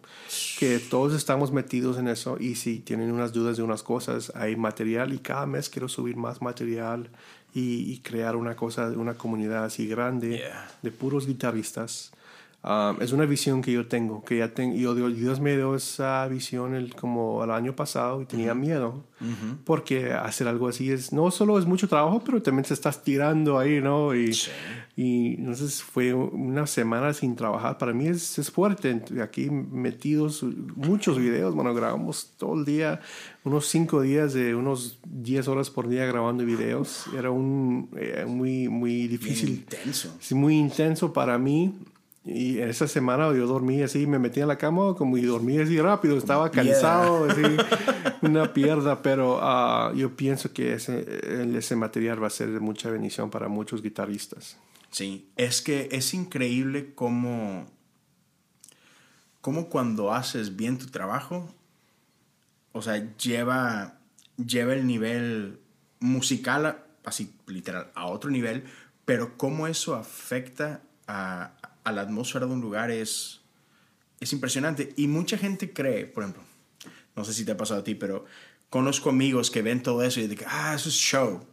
[0.59, 4.57] Que todos estamos metidos en eso y si tienen unas dudas de unas cosas, hay
[4.57, 7.09] material y cada mes quiero subir más material
[7.55, 10.45] y, crear una cosa, una comunidad así grande
[10.83, 12.13] de puros guitarristas
[12.67, 16.27] Um, es una visión que yo tengo, que ya tengo, yo, Dios me dio esa
[16.27, 19.05] visión el, como el año pasado y tenía miedo,
[19.65, 23.57] porque hacer algo así es, no solo es mucho trabajo, pero también se estás tirando
[23.57, 24.17] ahí, ¿no?
[24.17, 24.37] Y,
[24.97, 30.43] y entonces fue una semana sin trabajar, para mí es, es fuerte, aquí metidos
[30.75, 33.01] muchos videos, bueno, grabamos todo el día,
[33.45, 38.69] unos cinco días de unos 10 horas por día grabando videos, era un, eh, muy,
[38.69, 39.51] muy difícil.
[39.51, 40.19] Muy intenso.
[40.33, 41.73] muy intenso para mí
[42.27, 45.81] y esa semana yo dormí así, me metí en la cama como y dormí así
[45.81, 47.43] rápido, estaba cansado, así,
[48.21, 52.91] una pierda, pero uh, yo pienso que ese, ese material va a ser de mucha
[52.91, 54.59] bendición para muchos guitarristas.
[54.91, 57.67] Sí, es que es increíble cómo,
[59.41, 61.49] cómo cuando haces bien tu trabajo,
[62.73, 64.01] o sea, lleva,
[64.37, 65.61] lleva el nivel
[66.01, 68.65] musical, así literal, a otro nivel,
[69.05, 71.53] pero cómo eso afecta a,
[71.87, 73.41] a la atmósfera de un lugar es,
[74.19, 74.93] es impresionante.
[74.97, 76.43] Y mucha gente cree, por ejemplo,
[77.15, 78.25] no sé si te ha pasado a ti, pero
[78.71, 81.47] conozco amigos que ven todo eso y dicen, ah, eso es show.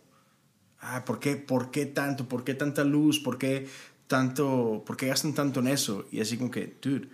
[0.79, 2.27] Ah, ¿por qué, ¿por qué tanto?
[2.27, 3.19] ¿Por qué tanta luz?
[3.19, 3.69] ¿Por qué
[4.07, 4.84] tanto?
[4.88, 6.07] ¿Por qué gastan tanto en eso?
[6.11, 7.09] Y así como que, dude,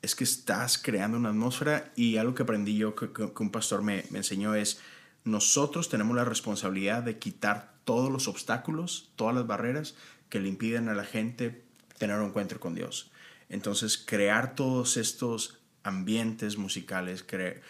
[0.00, 4.04] es que estás creando una atmósfera y algo que aprendí yo, que, un pastor me,
[4.08, 4.80] me enseñó es,
[5.24, 9.94] nosotros tenemos la responsabilidad de quitar todos los obstáculos, todas las barreras
[10.30, 11.65] que le impiden a la gente
[11.98, 13.10] tener un encuentro con Dios.
[13.48, 17.62] Entonces, crear todos estos ambientes musicales, eh,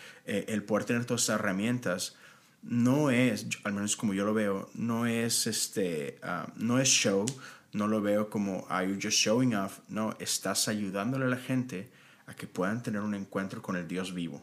[0.49, 2.17] el poder tener todas estas herramientas,
[2.63, 7.27] no es, al menos como yo lo veo, no es, este, ah, no es show,
[7.73, 9.81] no lo veo como, are you just showing off?
[9.89, 11.91] No, estás ayudándole a la gente
[12.27, 14.43] a que puedan tener un encuentro con el Dios vivo.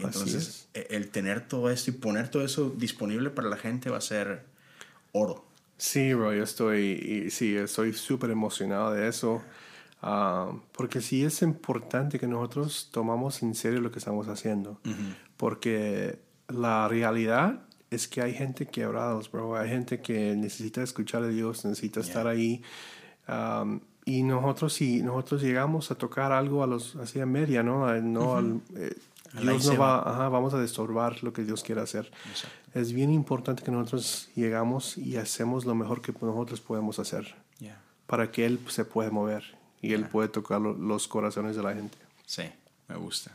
[0.00, 3.98] Entonces, e, el tener todo esto y poner todo eso disponible para la gente va
[3.98, 4.44] a ser
[5.12, 5.46] oro.
[5.84, 9.42] Sí, bro, yo estoy, sí, estoy súper emocionado de eso.
[10.00, 14.80] Ah, porque sí es importante que nosotros tomamos en serio lo que estamos haciendo.
[15.36, 16.18] Porque
[16.48, 17.60] la realidad
[17.90, 19.56] es que hay gente quebrados, bro.
[19.56, 22.62] Hay gente que necesita escuchar a Dios, necesita estar ahí.
[24.06, 27.92] y nosotros, si nosotros llegamos a tocar algo a los, así a media, ¿no?
[28.00, 28.94] no eh,
[29.40, 32.10] Dios no va, vamos a destorbar lo que Dios quiere hacer.
[32.72, 37.34] Es bien importante que nosotros llegamos y hacemos lo mejor que nosotros podemos hacer
[38.06, 41.96] para que Él se pueda mover y Él puede tocar los corazones de la gente.
[42.26, 42.44] Sí,
[42.88, 43.32] me gusta.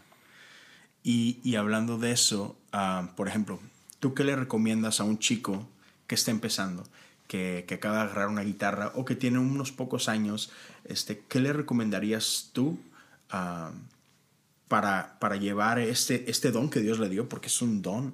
[1.04, 3.60] Y, y hablando de eso, ah, por ejemplo,
[4.00, 5.68] ¿tú qué le recomiendas a un chico
[6.08, 6.84] que está empezando?
[7.28, 10.52] Que, que, acaba de agarrar una guitarra o que tiene unos pocos años,
[10.86, 12.80] este, ¿qué le recomendarías tú
[13.34, 13.72] uh,
[14.70, 18.14] para, para llevar este, este don que Dios le dio, porque es un don,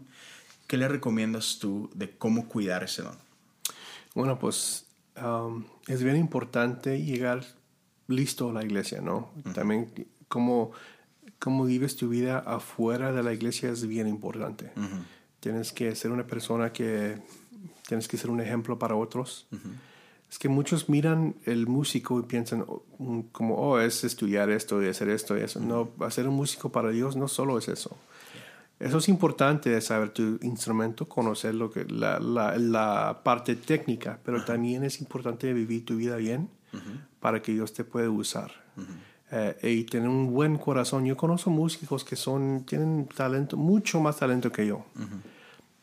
[0.66, 3.18] ¿qué le recomiendas tú de cómo cuidar ese don?
[4.16, 4.88] Bueno, pues
[5.22, 7.46] um, es bien importante llegar
[8.08, 9.32] listo a la iglesia, ¿no?
[9.54, 9.92] También
[10.28, 10.72] cómo,
[11.40, 14.72] cómo, vives tu vida afuera de la iglesia es bien importante.
[15.42, 17.22] Tienes que ser una persona que
[17.88, 19.48] tienes que ser un ejemplo para otros.
[20.36, 24.84] Es que muchos miran el músico y piensan oh, mm, como, oh, es estudiar esto
[24.84, 25.62] y hacer esto y eso.
[25.62, 27.96] No, hacer un músico para Dios no solo es eso.
[28.78, 34.44] Eso es importante, saber tu instrumento, conocer lo que, la, la, la parte técnica, pero
[34.44, 36.50] también es importante vivir tu vida bien
[37.22, 38.52] para que Dios te pueda usar.
[39.32, 41.06] Eh, y tener un buen corazón.
[41.06, 44.84] Yo conozco músicos que son, tienen talento, mucho más talento que yo.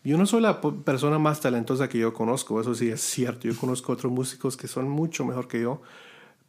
[0.05, 3.47] Yo no soy la persona más talentosa que yo conozco, eso sí es cierto.
[3.47, 5.81] Yo conozco otros músicos que son mucho mejor que yo,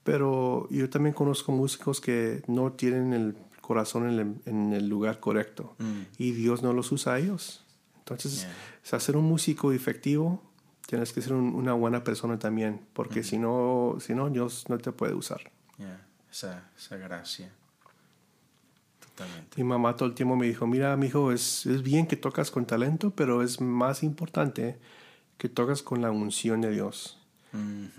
[0.03, 6.01] pero yo también conozco músicos que no tienen el corazón en el, lugar correcto mm.
[6.17, 7.63] y Dios no los usa a ellos.
[7.99, 8.47] Entonces,
[8.91, 10.41] hacer un músico efectivo,
[10.85, 13.23] tienes que ser una buena persona también, porque mm.
[13.23, 15.51] si, no, si no, Dios no te puede usar.
[16.29, 17.51] Esa, esa gracia.
[19.55, 22.51] Mi mamá todo el tiempo me dijo, mira, mi hijo, es, es bien que tocas
[22.51, 24.77] con talento, pero es más importante
[25.37, 27.19] que tocas con la unción de Dios.
[27.53, 27.89] Um,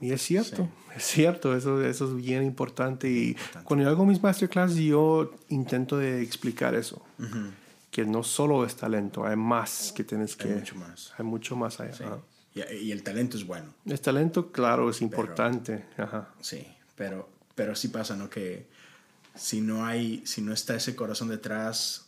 [0.00, 3.10] y es cierto, es cierto, eso, eso es bien importante.
[3.10, 7.04] Y cuando yo hago mis masterclass, yo intento de explicar eso.
[7.90, 10.48] Que no solo es talento, hay más que tienes que...
[10.48, 11.12] Hay mucho más.
[11.18, 12.18] Hay mucho más allá.
[12.54, 13.74] Y, y, el talento es bueno.
[13.84, 15.86] El talento, claro, es importante.
[15.96, 16.28] Ajá.
[16.40, 16.64] Sí,
[16.96, 18.30] pero, pero sí pasa, ¿no?
[18.30, 18.68] Que
[19.34, 22.06] si no hay, si no está ese corazón detrás,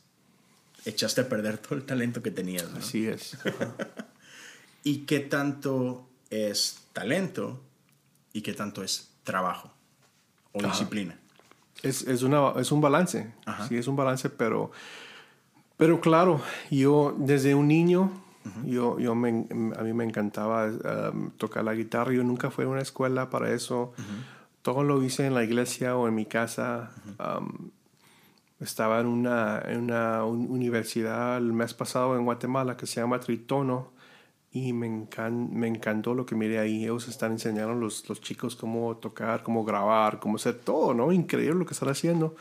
[0.85, 2.71] echaste a perder todo el talento que tenías.
[2.71, 2.79] ¿no?
[2.79, 3.37] Así es.
[4.85, 7.61] ¿Y qué tanto es talento
[8.33, 9.73] y qué tanto es trabajo
[10.53, 11.19] o disciplina?
[11.83, 13.35] Es, es, una, es un balance.
[13.69, 14.71] Sí, es un balance, pero,
[15.77, 18.23] pero claro, yo desde un niño,
[18.65, 19.47] yo, yo me,
[19.77, 22.13] a mí me encantaba um, tocar la guitarra.
[22.13, 23.93] Yo nunca fui a una escuela para eso.
[24.67, 26.91] Todo lo hice en la iglesia o en mi casa.
[27.21, 27.71] Um,
[28.59, 33.93] estaba en una, en una universidad el mes pasado en Guatemala que se llama Tritono
[34.51, 35.07] y me,
[35.53, 36.83] me encantó lo que miré ahí.
[36.83, 41.13] Ellos están enseñando a los, los chicos cómo tocar, cómo grabar, cómo hacer todo, ¿no?
[41.13, 42.35] Increíble lo que están haciendo.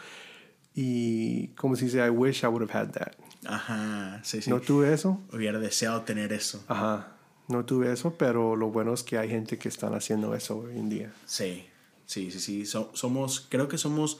[0.73, 3.11] Y como si dice, I wish I would have had that.
[3.45, 4.49] Ajá, sí, sí.
[4.49, 5.21] ¿No tuve eso?
[5.31, 6.63] Hubiera deseado tener eso.
[6.69, 7.17] Ajá,
[7.49, 10.79] no tuve eso, pero lo bueno es que hay gente que están haciendo eso hoy
[10.79, 11.13] en día.
[11.25, 11.67] Sí,
[12.05, 12.65] sí, sí, sí.
[12.65, 14.19] somos, creo que somos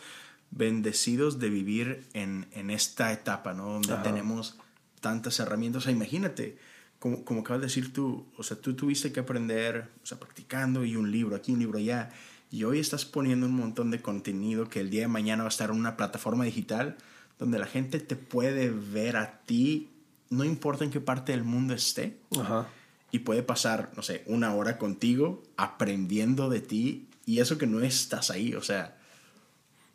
[0.52, 3.74] bendecidos de vivir en, en esta etapa, ¿no?
[3.74, 4.58] Donde tenemos
[5.02, 5.84] tantas herramientas.
[5.84, 6.58] O sea, imagínate,
[7.00, 10.86] como, como acabas de decir tú, o sea, tú tuviste que aprender, o sea, practicando
[10.86, 12.12] y un libro aquí, un libro allá.
[12.52, 15.52] Y hoy estás poniendo un montón de contenido que el día de mañana va a
[15.52, 16.98] estar en una plataforma digital
[17.38, 19.90] donde la gente te puede ver a ti,
[20.30, 22.18] no importa en qué parte del mundo esté.
[22.40, 22.68] Ajá.
[23.12, 27.82] Y puede pasar, no sé, una hora contigo aprendiendo de ti y eso que no
[27.82, 28.96] estás ahí, o sea,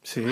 [0.02, 0.24] Sí.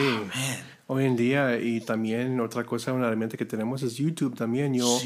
[0.87, 4.73] Hoy en día, y también otra cosa, una herramienta que tenemos es YouTube también.
[4.75, 4.99] Yo,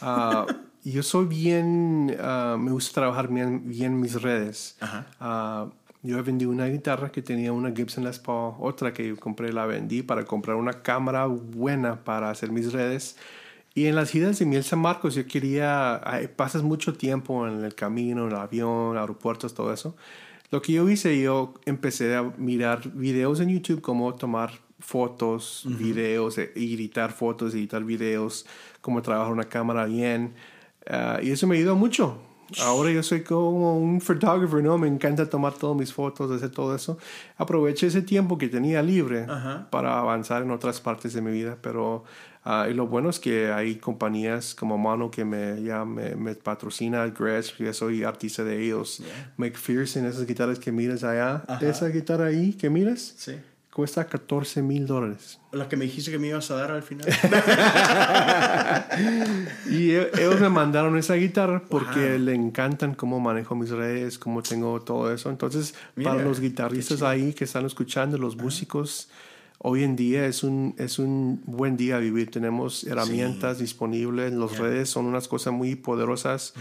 [0.00, 0.46] ah,
[0.82, 4.78] yo soy bien, uh, me gusta trabajar bien, bien mis redes.
[5.20, 5.70] Uh,
[6.02, 10.02] yo vendí una guitarra que tenía una Gibson Les Paul, otra que compré la vendí
[10.02, 13.16] para comprar una cámara buena para hacer mis redes.
[13.74, 16.00] Y en las giras de Miel San Marcos yo quería,
[16.36, 19.94] pasas mucho tiempo en el camino, en el avión, aeropuertos, todo eso.
[20.50, 26.38] Lo que yo hice, yo empecé a mirar videos en YouTube, cómo tomar fotos, videos,
[26.38, 28.46] e editar fotos, editar videos,
[28.80, 30.34] cómo trabajar una cámara bien.
[30.88, 32.18] Ah, y eso me ayudó mucho.
[32.62, 34.78] Ahora yo soy como un photographer, ¿no?
[34.78, 36.98] Me encanta tomar todas mis fotos, hacer todo eso.
[37.36, 39.26] Aproveché ese tiempo que tenía libre
[39.70, 42.04] para avanzar en otras partes de mi vida, pero
[42.44, 46.34] uh, y lo bueno es que hay compañías como Mano que me, ya me, me
[46.34, 49.02] patrocina, Gretsch, yo soy artista de ellos.
[49.36, 53.14] McPherson, esas guitarras que miras allá, esa guitarra ahí que miras.
[53.16, 53.34] Sí
[53.76, 55.38] cuesta 14 mil dólares.
[55.52, 57.06] La que me dijiste que me ibas a dar al final.
[59.70, 64.42] y e, ellos me mandaron esa guitarra porque le encantan cómo manejo mis redes, cómo
[64.42, 65.28] tengo todo eso.
[65.28, 69.10] Entonces, para los guitarristas ahí que están escuchando, los músicos,
[69.58, 72.30] hoy en día es un, es un buen día vivir.
[72.30, 74.32] Tenemos herramientas disponibles.
[74.32, 76.54] Las redes son unas cosas muy poderosas.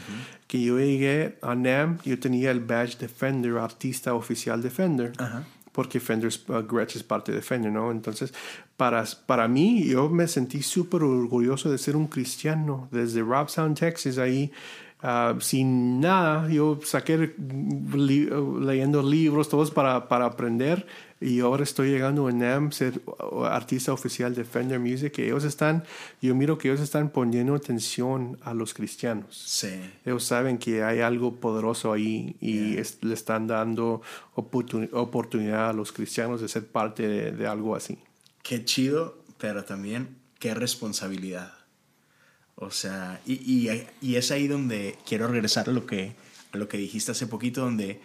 [0.47, 5.13] Que yo llegué a NAM, yo tenía el badge Defender, artista oficial Defender.
[5.17, 5.45] Ajá
[5.75, 7.91] porque Fender, uh, Gretsch es parte de Fender, ¿no?
[7.91, 8.33] Entonces,
[8.77, 12.87] para, para mí, yo me sentí súper orgulloso de ser un cristiano.
[12.91, 14.51] Desde Robstown, Texas, ahí,
[15.03, 20.87] uh, sin nada, yo saqué leyendo libros, todos para, para aprender
[21.21, 23.01] y ahora estoy llegando a NAM, ser
[23.45, 25.85] artista oficial de Fender Music, ellos están,
[26.21, 29.41] yo miro que ellos están poniendo atención a los cristianos.
[29.45, 29.79] Sí.
[30.05, 34.01] Ellos saben que hay algo poderoso ahí y le están dando
[34.33, 37.97] oportunidad a los cristianos de ser parte de, algo así.
[38.43, 41.53] Qué chido, pero también qué responsabilidad.
[42.55, 46.15] O sea, y, y, y, es ahí donde quiero regresar a lo que,
[46.51, 47.99] a lo que dijiste hace poquito, donde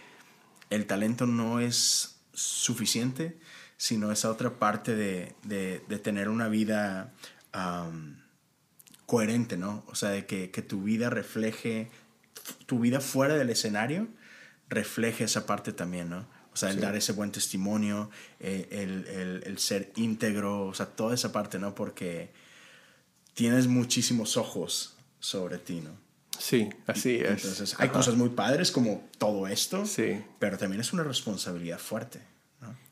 [0.70, 3.38] el talento no es suficiente,
[3.76, 7.12] sino esa otra parte de, de, tener una vida
[9.06, 9.84] coherente, ¿no?
[9.88, 11.90] O sea, de que, que, tu vida refleje,
[12.66, 14.08] tu vida fuera del escenario,
[14.68, 16.26] refleje esa parte también, ¿no?
[16.52, 18.10] O sea, el dar ese buen testimonio,
[18.40, 21.74] eh, el, el, el, ser íntegro, o sea, toda esa parte, ¿no?
[21.74, 22.30] Porque
[23.34, 25.96] tienes muchísimos ojos sobre ti, ¿no?
[26.38, 27.44] Sí, así es.
[27.44, 30.22] Entonces, hay cosas muy padres como todo esto, sí.
[30.38, 32.29] pero también es una responsabilidad fuerte.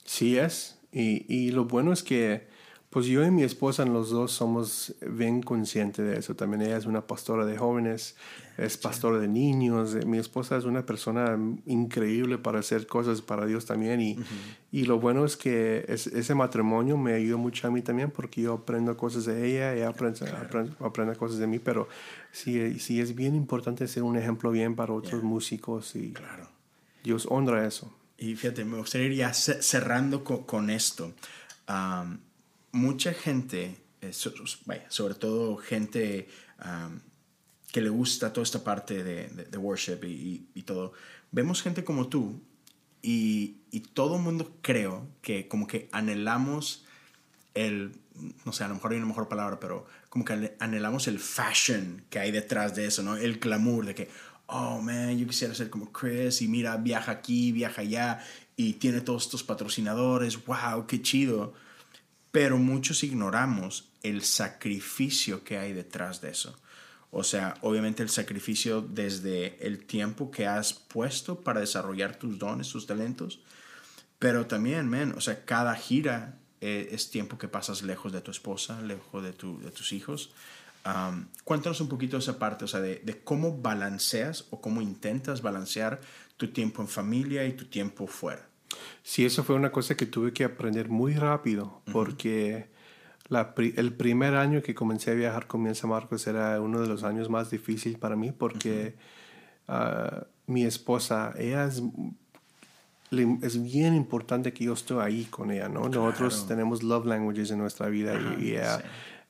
[0.09, 0.78] Sí es.
[0.90, 2.46] Y, y, lo bueno es que
[2.88, 6.34] Pues yo y mi esposa, los dos somos bien conscientes de eso.
[6.34, 8.16] También ella es una pastora de jóvenes,
[8.56, 9.94] es pastora de niños.
[10.06, 14.00] Mi esposa es una persona increíble para hacer cosas para Dios también.
[14.00, 14.16] Y,
[14.72, 18.54] y lo bueno es que ese matrimonio me ayudó mucho a mí también porque yo
[18.54, 20.24] aprendo cosas de ella, ella aprende,
[20.80, 21.59] aprende, cosas de mí.
[21.59, 21.86] Pero
[22.32, 26.48] sí, sí es bien importante ser un ejemplo bien para otros músicos y claro.
[27.04, 27.92] Dios honra eso.
[28.18, 31.14] Y fíjate, me gustaría ir ya cerrando con, esto
[32.72, 36.28] mucha gente, eh, sobre todo gente
[37.72, 40.92] que le gusta toda esta parte de, worship y, y, todo,
[41.30, 42.42] vemos gente como tú
[43.02, 46.84] y, y todo el mundo creo que como que anhelamos
[47.54, 47.92] el,
[48.44, 52.04] no sé, a lo mejor hay una mejor palabra, pero como que anhelamos el fashion
[52.10, 53.16] que hay detrás de eso, ¿no?
[53.16, 54.10] El glamour de que,
[54.49, 58.24] oh man, yo quisiera ser como Chris y mira, viaja aquí, viaja allá
[58.57, 61.55] y tiene todos estos patrocinadores, wow, qué chido
[62.30, 66.57] pero muchos ignoramos el sacrificio que hay detrás de eso.
[67.11, 72.68] O sea, obviamente el sacrificio desde el tiempo que has puesto para desarrollar tus dones,
[72.68, 73.40] tus talentos,
[74.18, 78.30] pero también, men, o sea, cada gira eh, es tiempo que pasas lejos de tu
[78.30, 80.30] esposa, lejos de, de tus hijos.
[81.45, 86.01] Cuéntanos un poquito esa parte, o sea, de, de, cómo balanceas o cómo intentas balancear
[86.36, 88.49] tu tiempo en familia y tu tiempo fuera.
[89.03, 92.68] Sí, eso fue una cosa que tuve que aprender muy rápido, porque
[93.28, 96.86] la, el primer año que comencé a viajar con mi San Marcos era uno de
[96.86, 98.97] los años más difíciles para mí, porque
[99.66, 101.82] ah, mi esposa, ella es,
[103.43, 105.89] es, bien importante que yo esté ahí con ella, ¿no?
[105.89, 108.82] Nosotros tenemos love languages en nuestra vida y ella...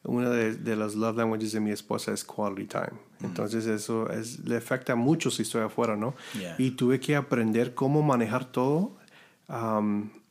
[0.04, 2.92] Una de, de, los love languages de mi esposa es quality time.
[3.22, 6.14] Entonces eso es, le afecta mucho si estoy afuera, ¿no?
[6.56, 8.96] Y tuve que aprender cómo manejar todo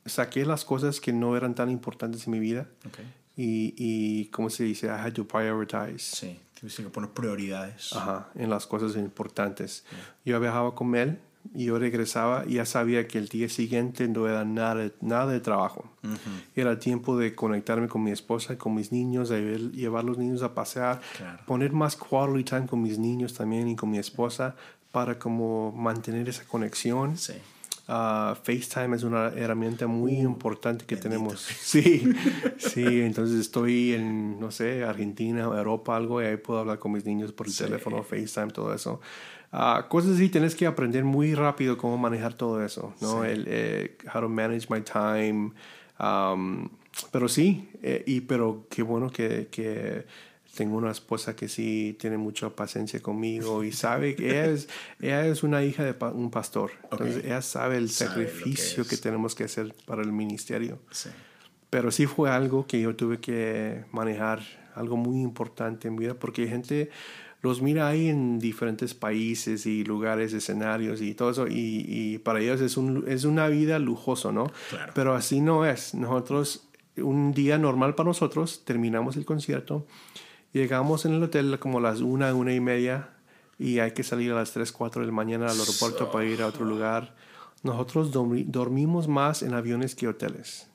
[0.05, 2.67] saqué las cosas que no eran tan importantes en mi vida.
[3.35, 4.87] Y, y, ¿cómo se dice?
[4.87, 5.99] I had to prioritize.
[5.99, 7.93] Sí, tuviste que poner prioridades.
[7.93, 9.85] Ajá, en las cosas importantes.
[10.25, 11.19] Yo viajaba con él
[11.53, 15.39] y yo regresaba y ya sabía que el día siguiente no era nada, nada de
[15.39, 15.89] trabajo.
[16.55, 20.53] Era tiempo de conectarme con mi esposa, con mis niños, de llevar los niños a
[20.53, 21.01] pasear,
[21.45, 24.55] poner más quality time con mis niños también y con mi esposa
[24.91, 27.17] para como mantener esa conexión.
[27.17, 27.33] Sí.
[27.89, 31.47] Uh, FaceTime es una herramienta muy uh, importante que tenemos.
[31.57, 32.03] Sí,
[32.57, 36.91] sí, entonces estoy en, no sé, Argentina, o Europa, algo, y ahí puedo hablar con
[36.91, 38.99] mis niños por el teléfono, FaceTime, todo eso.
[39.51, 43.23] Uh, cosas así, tienes que aprender muy rápido cómo manejar todo eso, ¿no?
[43.23, 45.51] El, eh, how to manage my time.
[45.99, 46.69] Um,
[47.11, 50.05] pero sí, eh, y pero qué bueno que, que
[50.57, 54.67] tengo una esposa que sí tiene mucha paciencia conmigo y sabe que ella es,
[54.99, 56.71] ella es una hija de un pastor.
[56.91, 60.79] Entonces ella sabe el sacrificio que, tenemos que hacer para el ministerio.
[61.69, 64.41] Pero sí fue algo que yo tuve que manejar,
[64.73, 66.89] algo muy importante en mi vida, porque gente
[67.41, 72.39] los mira ahí en diferentes países y lugares, escenarios y todo eso, y, y para
[72.39, 74.51] ellos es, un, es una vida lujoso, ¿no?
[74.95, 75.93] Pero así no es.
[75.93, 76.67] Nosotros,
[76.97, 79.85] un día normal para nosotros, terminamos el concierto
[80.53, 83.09] Llegamos en el hotel como las una, una y media
[83.59, 86.41] y hay que salir a las 3, 4 de la mañana al aeropuerto para ir
[86.41, 87.15] a otro lugar.
[87.63, 90.67] Nosotros dormimos más en aviones que hoteles.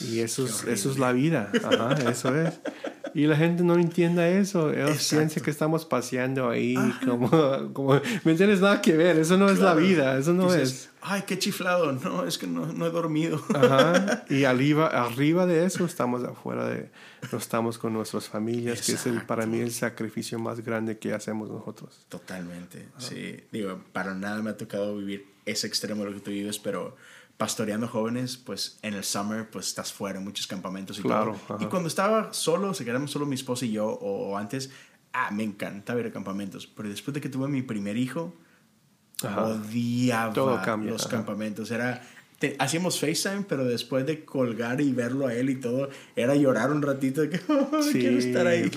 [0.00, 1.50] Y eso es, eso es la vida.
[1.64, 2.60] Ajá, eso es.
[3.14, 4.72] Y la gente no entiende eso.
[4.72, 7.30] Ellos piensan que estamos paseando ahí como,
[7.72, 8.00] como...
[8.24, 8.60] ¿Me entiendes?
[8.60, 9.18] Nada que ver.
[9.18, 10.18] Eso no es la vida.
[10.18, 10.90] Eso no es...
[11.00, 11.92] Ay, qué chiflado.
[11.92, 13.40] No, es que no, no he dormido.
[13.54, 14.24] Ajá.
[14.30, 16.90] Y arriba, arriba de eso estamos afuera de...
[17.30, 21.12] No estamos con nuestras familias, que es el, para mí el sacrificio más grande que
[21.14, 22.04] hacemos nosotros.
[22.08, 22.88] Totalmente.
[22.98, 23.44] Sí.
[23.52, 26.96] Digo, para nada me ha tocado vivir ese extremo de lo que tú vives, pero
[27.36, 31.58] pastoreando jóvenes, pues en el summer, pues estás fuera, en muchos campamentos y claro, todo.
[31.60, 34.70] Y cuando estaba solo, se quedamos solo mi esposa y yo, o, antes,
[35.12, 36.66] ah, me encantaba ir a campamentos.
[36.66, 38.34] Pero después de que tuve mi primer hijo,
[39.22, 41.70] odiaba los campamentos.
[41.70, 42.02] Era,
[42.58, 46.82] hacíamos FaceTime, pero después de colgar y verlo a él y todo, era llorar un
[46.82, 47.38] ratito de que
[47.82, 48.70] sí, quiero estar ahí.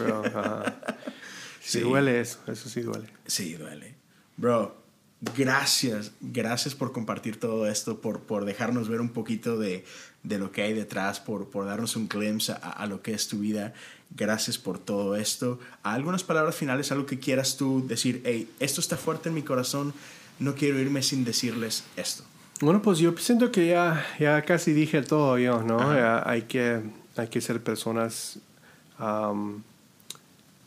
[1.61, 3.07] sí, duele eso, eso sí duele.
[3.25, 3.95] Sí, duele.
[4.35, 4.86] Bro,
[5.21, 9.83] gracias, gracias por compartir todo esto, por, por dejarnos ver un poquito de,
[10.23, 13.39] de lo que hay detrás, por, por darnos un glimpse a, lo que es tu
[13.39, 13.73] vida.
[14.15, 15.59] Gracias por todo esto.
[15.83, 19.93] Algunas palabras finales, algo que quieras tú decir, hey, esto está fuerte en mi corazón,
[20.39, 22.23] no quiero irme sin decirles esto.
[22.61, 25.79] Bueno, pues yo siento que ya, ya casi dije todo yo, ¿no?
[26.25, 26.81] hay, que,
[27.15, 28.39] hay que ser personas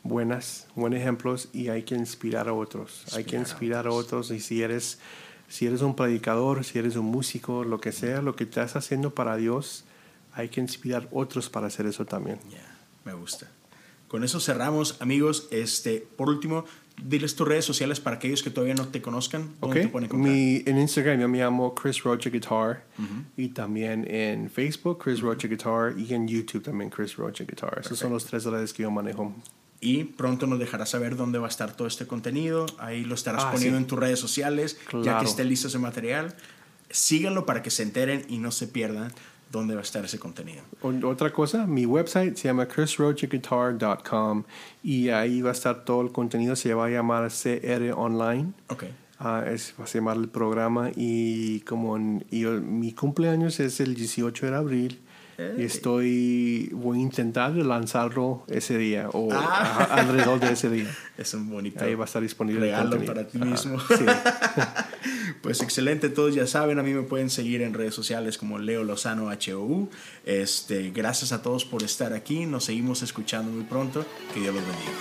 [0.03, 3.05] buenas, buenos ejemplos y hay que inspirar a otros.
[3.15, 4.99] hay que inspirar a otros y si eres,
[5.47, 9.13] si eres un predicador, si eres un músico, lo que sea, lo que estás haciendo
[9.13, 9.83] para Dios,
[10.33, 12.39] hay que inspirar otros para hacer eso también.
[12.49, 12.65] Ya,
[13.05, 13.47] me gusta.
[14.07, 15.47] Con eso cerramos, amigos.
[15.51, 16.65] Este, por último,
[17.01, 19.53] diles tus redes sociales para aquellos que todavía no te conozcan.
[19.61, 20.07] ¿Dónde Okay.
[20.07, 20.21] te pueden?
[20.21, 22.83] Mi, en Instagram yo me llamo Chris Rocha Guitar
[23.37, 27.79] y también en Facebook Chris Rocha Guitar y en YouTube también Chris Rocha Guitar.
[27.85, 29.33] Esos son los tres redes que yo manejo.
[29.83, 32.67] Y pronto nos dejarás saber dónde va a estar todo este contenido.
[32.77, 33.81] Ahí lo estarás Ah, poniendo sí.
[33.83, 36.35] en tus redes sociales, ya que esté listo ese material.
[36.91, 39.11] Síganlo para que se enteren y no se pierdan
[39.51, 40.61] dónde va a estar ese contenido.
[41.03, 44.43] Otra cosa, mi website se llama chrisrochaguitar.com
[44.83, 46.55] y ahí va a estar todo el contenido.
[46.55, 48.51] Se va a llamar CR Online.
[48.69, 48.83] Ok.
[49.19, 53.93] Ah, es, va a llamar el programa y como en- y mi cumpleaños es el
[53.93, 54.99] 18 de abril
[55.57, 59.87] y estoy voy a intentar lanzarlo ese día o Ah.
[59.89, 60.89] a- alrededor de ese día.
[61.17, 63.79] Es un bonito Ahí va a estar disponible regalo para ti Ajá, mismo.
[63.97, 64.05] sí.
[65.41, 68.83] Pues excelente, todos ya saben, a mí me pueden seguir en redes sociales como Leo
[68.83, 69.89] Lozano HOU.
[70.25, 74.63] Este, gracias a todos por estar aquí, nos seguimos escuchando muy pronto, que Dios los
[74.63, 74.91] bendiga.